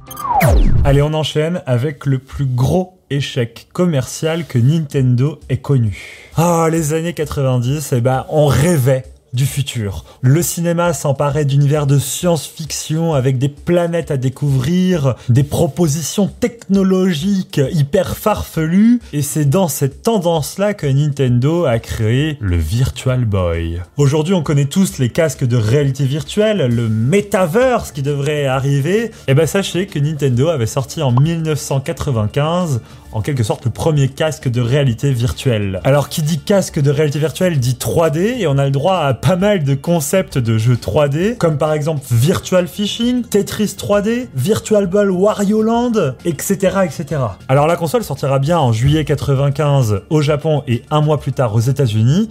Allez, 0.85 1.02
on 1.02 1.14
enchaîne 1.14 1.62
avec 1.67 2.07
le 2.07 2.19
plus 2.19 2.47
gros 2.47 2.99
échec 3.11 3.69
commercial 3.73 4.47
que 4.47 4.59
Nintendo 4.59 5.40
ait 5.49 5.59
connu. 5.59 6.31
Ah, 6.37 6.69
les 6.71 6.93
années 6.93 7.14
90, 7.14 7.93
eh 7.93 8.00
ben, 8.00 8.26
on 8.28 8.47
rêvait 8.47 9.05
du 9.32 9.47
futur. 9.47 10.04
Le 10.20 10.42
cinéma 10.42 10.92
s'emparait 10.92 11.44
d'univers 11.44 11.87
de 11.87 11.99
science-fiction 11.99 13.14
avec 13.14 13.38
des 13.38 13.49
planètes 13.49 14.11
à 14.11 14.16
découvrir, 14.16 15.14
des 15.28 15.42
propositions 15.42 16.28
technologiques 16.28 17.61
hyper 17.73 18.16
farfelues, 18.16 19.00
et 19.12 19.23
c'est 19.23 19.44
dans 19.44 19.68
cette 19.68 20.02
tendance-là 20.02 20.75
que 20.75 20.87
Nintendo 20.87 21.64
a 21.64 21.78
créé 21.78 22.38
le 22.40 22.56
Virtual 22.56 23.25
Boy. 23.25 23.80
Aujourd'hui, 23.97 24.35
on 24.35 24.42
connaît 24.42 24.64
tous 24.64 24.99
les 24.99 25.11
casques 25.11 25.44
de 25.44 25.56
réalité 25.56 26.04
virtuelle, 26.04 26.66
le 26.66 26.88
metaverse 26.88 27.92
qui 27.92 28.02
devrait 28.02 28.47
arriver. 28.47 29.04
Et 29.04 29.11
eh 29.28 29.35
ben 29.35 29.47
sachez 29.47 29.87
que 29.87 29.99
Nintendo 29.99 30.49
avait 30.49 30.66
sorti 30.66 31.02
en 31.02 31.12
1995 31.12 32.80
en 33.18 33.20
quelque 33.20 33.42
sorte 33.42 33.64
le 33.64 33.72
premier 33.72 34.06
casque 34.06 34.48
de 34.48 34.60
réalité 34.60 35.10
virtuelle. 35.12 35.80
Alors 35.82 36.08
qui 36.08 36.22
dit 36.22 36.38
casque 36.38 36.78
de 36.78 36.88
réalité 36.92 37.18
virtuelle 37.18 37.58
dit 37.58 37.76
3D 37.76 38.38
et 38.38 38.46
on 38.46 38.58
a 38.58 38.64
le 38.64 38.70
droit 38.70 38.98
à 38.98 39.12
pas 39.12 39.34
mal 39.34 39.64
de 39.64 39.75
concepts 39.75 40.38
de 40.38 40.56
jeux 40.56 40.76
3D 40.76 41.37
comme 41.37 41.58
par 41.58 41.72
exemple 41.72 42.02
Virtual 42.08 42.68
Fishing, 42.68 43.22
Tetris 43.22 43.75
3D, 43.76 44.28
Virtual 44.37 44.87
Ball 44.87 45.10
Wario 45.10 45.62
Land, 45.62 46.14
etc. 46.25 46.76
etc. 46.84 47.20
Alors 47.48 47.66
la 47.66 47.75
console 47.75 48.04
sortira 48.04 48.38
bien 48.38 48.60
en 48.60 48.72
juillet 48.72 49.04
95 49.04 50.02
au 50.10 50.22
Japon 50.22 50.62
et 50.68 50.84
un 50.92 51.00
mois 51.00 51.18
plus 51.18 51.32
tard 51.32 51.56
aux 51.56 51.60
États-Unis. 51.60 52.28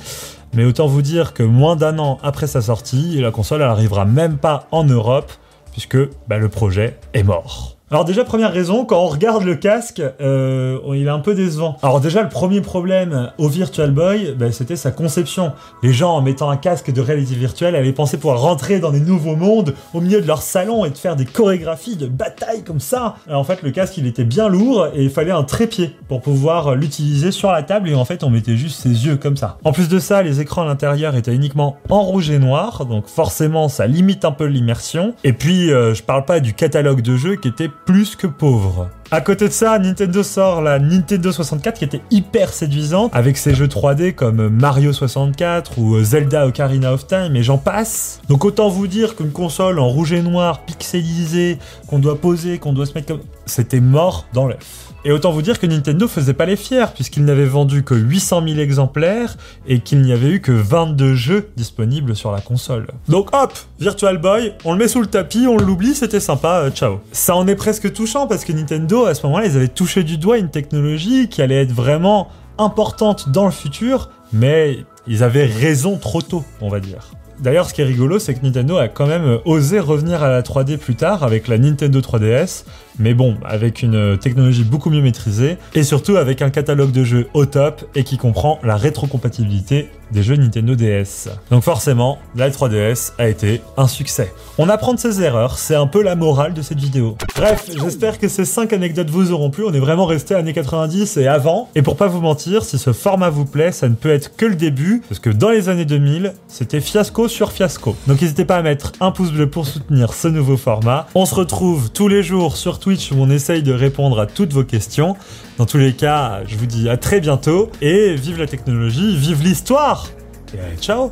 Mais 0.53 0.63
autant 0.63 0.87
vous 0.87 1.01
dire 1.01 1.33
que 1.33 1.43
moins 1.43 1.75
d'un 1.75 1.99
an 1.99 2.17
après 2.23 2.47
sa 2.47 2.61
sortie, 2.61 3.19
la 3.19 3.31
console 3.31 3.61
elle 3.61 3.67
arrivera 3.67 4.05
même 4.05 4.37
pas 4.37 4.67
en 4.71 4.85
Europe 4.85 5.33
puisque 5.73 5.97
bah, 6.29 6.37
le 6.37 6.47
projet 6.47 6.97
est 7.13 7.23
mort. 7.23 7.76
Alors 7.89 8.03
déjà 8.03 8.25
première 8.25 8.51
raison, 8.51 8.83
quand 8.83 8.99
on 9.01 9.07
regarde 9.07 9.43
le 9.43 9.55
casque, 9.55 10.01
euh, 10.19 10.77
il 10.93 11.05
est 11.05 11.09
un 11.09 11.19
peu 11.19 11.33
décevant. 11.33 11.77
Alors 11.81 12.01
déjà 12.01 12.21
le 12.21 12.27
premier 12.27 12.59
problème 12.59 13.31
au 13.37 13.47
Virtual 13.47 13.91
Boy, 13.91 14.35
ben, 14.37 14.51
c'était 14.51 14.75
sa 14.75 14.91
conception. 14.91 15.53
Les 15.83 15.93
gens 15.93 16.17
en 16.17 16.21
mettant 16.21 16.49
un 16.49 16.57
casque 16.57 16.91
de 16.91 16.99
réalité 16.99 17.35
virtuelle 17.35 17.77
avaient 17.77 17.93
pensé 17.93 18.17
pouvoir 18.17 18.41
rentrer 18.41 18.81
dans 18.81 18.91
des 18.91 18.99
nouveaux 18.99 19.37
mondes 19.37 19.73
au 19.93 20.01
milieu 20.01 20.19
de 20.19 20.27
leur 20.27 20.41
salon 20.41 20.83
et 20.83 20.89
de 20.89 20.97
faire 20.97 21.15
des 21.15 21.23
chorégraphies 21.23 21.95
de 21.95 22.07
bataille 22.07 22.65
comme 22.65 22.81
ça. 22.81 23.15
En 23.31 23.45
fait 23.45 23.61
le 23.61 23.71
casque 23.71 23.95
il 23.95 24.05
était 24.05 24.25
bien 24.25 24.49
lourd 24.49 24.87
et 24.93 25.05
il 25.05 25.09
fallait 25.09 25.31
un 25.31 25.43
trépied 25.43 25.95
pour 26.09 26.19
pouvoir 26.19 26.75
l'utiliser 26.75 27.31
sur 27.31 27.53
la 27.53 27.63
table 27.63 27.87
et 27.87 27.95
en 27.95 28.03
fait 28.03 28.21
on 28.25 28.29
mettait 28.29 28.57
juste 28.57 28.81
ses 28.81 29.05
yeux 29.05 29.15
comme 29.15 29.37
ça. 29.37 29.59
En 29.63 29.71
plus 29.71 29.87
de 29.87 29.99
ça, 29.99 30.23
les 30.23 30.41
écrans 30.41 30.63
à 30.63 30.65
l'intérieur 30.65 31.15
étaient 31.15 31.33
uniquement 31.33 31.77
en 31.87 32.01
rouge 32.01 32.31
et 32.31 32.39
noir, 32.39 32.85
donc 32.85 33.07
forcément 33.07 33.69
ça 33.69 33.87
limite 33.87 34.25
un 34.25 34.33
peu 34.33 34.43
l'immersion. 34.43 35.13
Et 35.23 35.31
puis 35.31 35.71
euh, 35.71 35.93
je 35.93 36.03
parle 36.03 36.25
pas 36.25 36.41
du 36.41 36.53
catalogue 36.53 37.01
de 37.01 37.15
jeux 37.15 37.37
qui 37.37 37.47
était 37.47 37.69
plus 37.87 38.17
que 38.17 38.27
pauvre. 38.27 38.89
À 39.11 39.21
côté 39.21 39.47
de 39.47 39.53
ça, 39.53 39.79
Nintendo 39.79 40.21
sort 40.21 40.61
la 40.61 40.77
Nintendo 40.77 41.31
64 41.31 41.79
qui 41.79 41.85
était 41.85 42.01
hyper 42.11 42.51
séduisante 42.51 43.15
avec 43.15 43.37
ses 43.37 43.55
jeux 43.55 43.67
3D 43.67 44.13
comme 44.13 44.49
Mario 44.49 44.91
64 44.91 45.79
ou 45.79 46.03
Zelda 46.03 46.45
Ocarina 46.45 46.93
of 46.93 47.07
Time 47.07 47.37
et 47.37 47.43
j'en 47.43 47.57
passe. 47.57 48.19
Donc 48.27 48.43
autant 48.43 48.67
vous 48.67 48.87
dire 48.87 49.15
qu'une 49.15 49.31
console 49.31 49.79
en 49.79 49.87
rouge 49.87 50.11
et 50.11 50.21
noir 50.21 50.65
pixelisée 50.65 51.57
qu'on 51.87 51.99
doit 51.99 52.19
poser, 52.19 52.57
qu'on 52.59 52.73
doit 52.73 52.85
se 52.85 52.93
mettre 52.93 53.07
comme 53.07 53.21
c'était 53.45 53.79
mort 53.79 54.27
dans 54.33 54.47
l'œuf. 54.47 54.86
Et 55.07 55.11
autant 55.11 55.31
vous 55.31 55.41
dire 55.41 55.57
que 55.57 55.65
Nintendo 55.65 56.05
faisait 56.05 56.33
pas 56.33 56.45
les 56.45 56.57
fiers, 56.57 56.87
puisqu'il 56.93 57.23
n'avait 57.23 57.45
vendu 57.45 57.81
que 57.81 57.95
800 57.95 58.43
000 58.45 58.59
exemplaires 58.59 59.37
et 59.65 59.79
qu'il 59.79 60.01
n'y 60.01 60.11
avait 60.11 60.27
eu 60.27 60.41
que 60.41 60.51
22 60.51 61.15
jeux 61.15 61.49
disponibles 61.55 62.13
sur 62.13 62.29
la 62.33 62.41
console. 62.41 62.87
Donc 63.07 63.33
hop, 63.33 63.53
Virtual 63.79 64.17
Boy, 64.17 64.51
on 64.65 64.73
le 64.73 64.79
met 64.79 64.89
sous 64.89 64.99
le 64.99 65.07
tapis, 65.07 65.47
on 65.47 65.55
l'oublie, 65.55 65.95
c'était 65.95 66.19
sympa, 66.19 66.63
euh, 66.65 66.71
ciao. 66.71 66.99
Ça 67.13 67.37
en 67.37 67.47
est 67.47 67.55
presque 67.55 67.93
touchant 67.93 68.27
parce 68.27 68.43
que 68.43 68.51
Nintendo, 68.51 69.05
à 69.05 69.15
ce 69.15 69.25
moment-là, 69.27 69.45
ils 69.45 69.55
avaient 69.55 69.69
touché 69.69 70.03
du 70.03 70.17
doigt 70.17 70.39
une 70.39 70.49
technologie 70.49 71.29
qui 71.29 71.41
allait 71.41 71.61
être 71.61 71.71
vraiment 71.71 72.27
importante 72.57 73.29
dans 73.29 73.45
le 73.45 73.51
futur, 73.51 74.09
mais 74.33 74.79
ils 75.07 75.23
avaient 75.23 75.45
raison 75.45 75.97
trop 75.97 76.21
tôt, 76.21 76.43
on 76.59 76.67
va 76.67 76.81
dire. 76.81 77.11
D'ailleurs, 77.39 77.69
ce 77.69 77.73
qui 77.73 77.81
est 77.81 77.85
rigolo, 77.85 78.17
c'est 78.17 78.33
que 78.33 78.43
Nintendo 78.43 78.77
a 78.77 78.87
quand 78.87 79.05
même 79.05 79.39
osé 79.45 79.79
revenir 79.79 80.23
à 80.23 80.29
la 80.29 80.41
3D 80.41 80.77
plus 80.77 80.95
tard 80.95 81.23
avec 81.23 81.47
la 81.47 81.57
Nintendo 81.57 81.99
3DS, 81.99 82.63
mais 82.97 83.13
bon, 83.13 83.37
avec 83.45 83.83
une 83.83 84.17
technologie 84.17 84.63
beaucoup 84.63 84.89
mieux 84.89 85.01
maîtrisée, 85.01 85.57
et 85.75 85.83
surtout 85.83 86.17
avec 86.17 86.41
un 86.41 86.49
catalogue 86.49 86.91
de 86.91 87.03
jeux 87.03 87.27
au 87.33 87.45
top 87.45 87.85
et 87.93 88.03
qui 88.03 88.17
comprend 88.17 88.59
la 88.63 88.75
rétrocompatibilité 88.75 89.89
des 90.11 90.23
jeux 90.23 90.35
Nintendo 90.35 90.75
DS. 90.75 91.29
Donc 91.51 91.63
forcément, 91.63 92.17
la 92.35 92.49
3DS 92.49 93.13
a 93.17 93.27
été 93.27 93.61
un 93.77 93.87
succès. 93.87 94.33
On 94.57 94.69
apprend 94.69 94.93
de 94.93 94.99
ses 94.99 95.21
erreurs, 95.21 95.57
c'est 95.57 95.75
un 95.75 95.87
peu 95.87 96.01
la 96.01 96.15
morale 96.15 96.53
de 96.53 96.61
cette 96.61 96.79
vidéo. 96.79 97.17
Bref, 97.35 97.65
j'espère 97.75 98.19
que 98.19 98.27
ces 98.27 98.45
5 98.45 98.73
anecdotes 98.73 99.09
vous 99.09 99.31
auront 99.31 99.49
plu, 99.49 99.63
on 99.65 99.73
est 99.73 99.79
vraiment 99.79 100.05
resté 100.05 100.35
années 100.35 100.53
90 100.53 101.17
et 101.17 101.27
avant. 101.27 101.69
Et 101.75 101.81
pour 101.81 101.95
pas 101.97 102.07
vous 102.07 102.21
mentir, 102.21 102.63
si 102.63 102.77
ce 102.77 102.93
format 102.93 103.29
vous 103.29 103.45
plaît, 103.45 103.71
ça 103.71 103.89
ne 103.89 103.95
peut 103.95 104.11
être 104.11 104.35
que 104.35 104.45
le 104.45 104.55
début, 104.55 105.01
parce 105.07 105.19
que 105.19 105.29
dans 105.29 105.49
les 105.49 105.69
années 105.69 105.85
2000, 105.85 106.33
c'était 106.47 106.81
fiasco 106.81 107.27
sur 107.27 107.51
fiasco. 107.51 107.95
Donc 108.07 108.21
n'hésitez 108.21 108.45
pas 108.45 108.57
à 108.57 108.61
mettre 108.61 108.93
un 108.99 109.11
pouce 109.11 109.31
bleu 109.31 109.49
pour 109.49 109.67
soutenir 109.67 110.13
ce 110.13 110.27
nouveau 110.27 110.57
format. 110.57 111.07
On 111.15 111.25
se 111.25 111.35
retrouve 111.35 111.91
tous 111.91 112.07
les 112.07 112.23
jours 112.23 112.57
sur 112.57 112.79
Twitch 112.79 113.11
où 113.11 113.15
on 113.19 113.29
essaye 113.29 113.63
de 113.63 113.73
répondre 113.73 114.19
à 114.19 114.25
toutes 114.25 114.53
vos 114.53 114.63
questions. 114.63 115.15
Dans 115.57 115.65
tous 115.65 115.79
les 115.79 115.93
cas, 115.93 116.43
je 116.45 116.55
vous 116.55 116.67
dis 116.67 116.87
à 116.87 116.97
très 116.97 117.19
bientôt 117.19 117.71
et 117.81 118.15
vive 118.15 118.37
la 118.37 118.47
technologie, 118.47 119.17
vive 119.17 119.41
l'histoire. 119.41 120.07
Et 120.53 120.77
ciao 120.79 121.11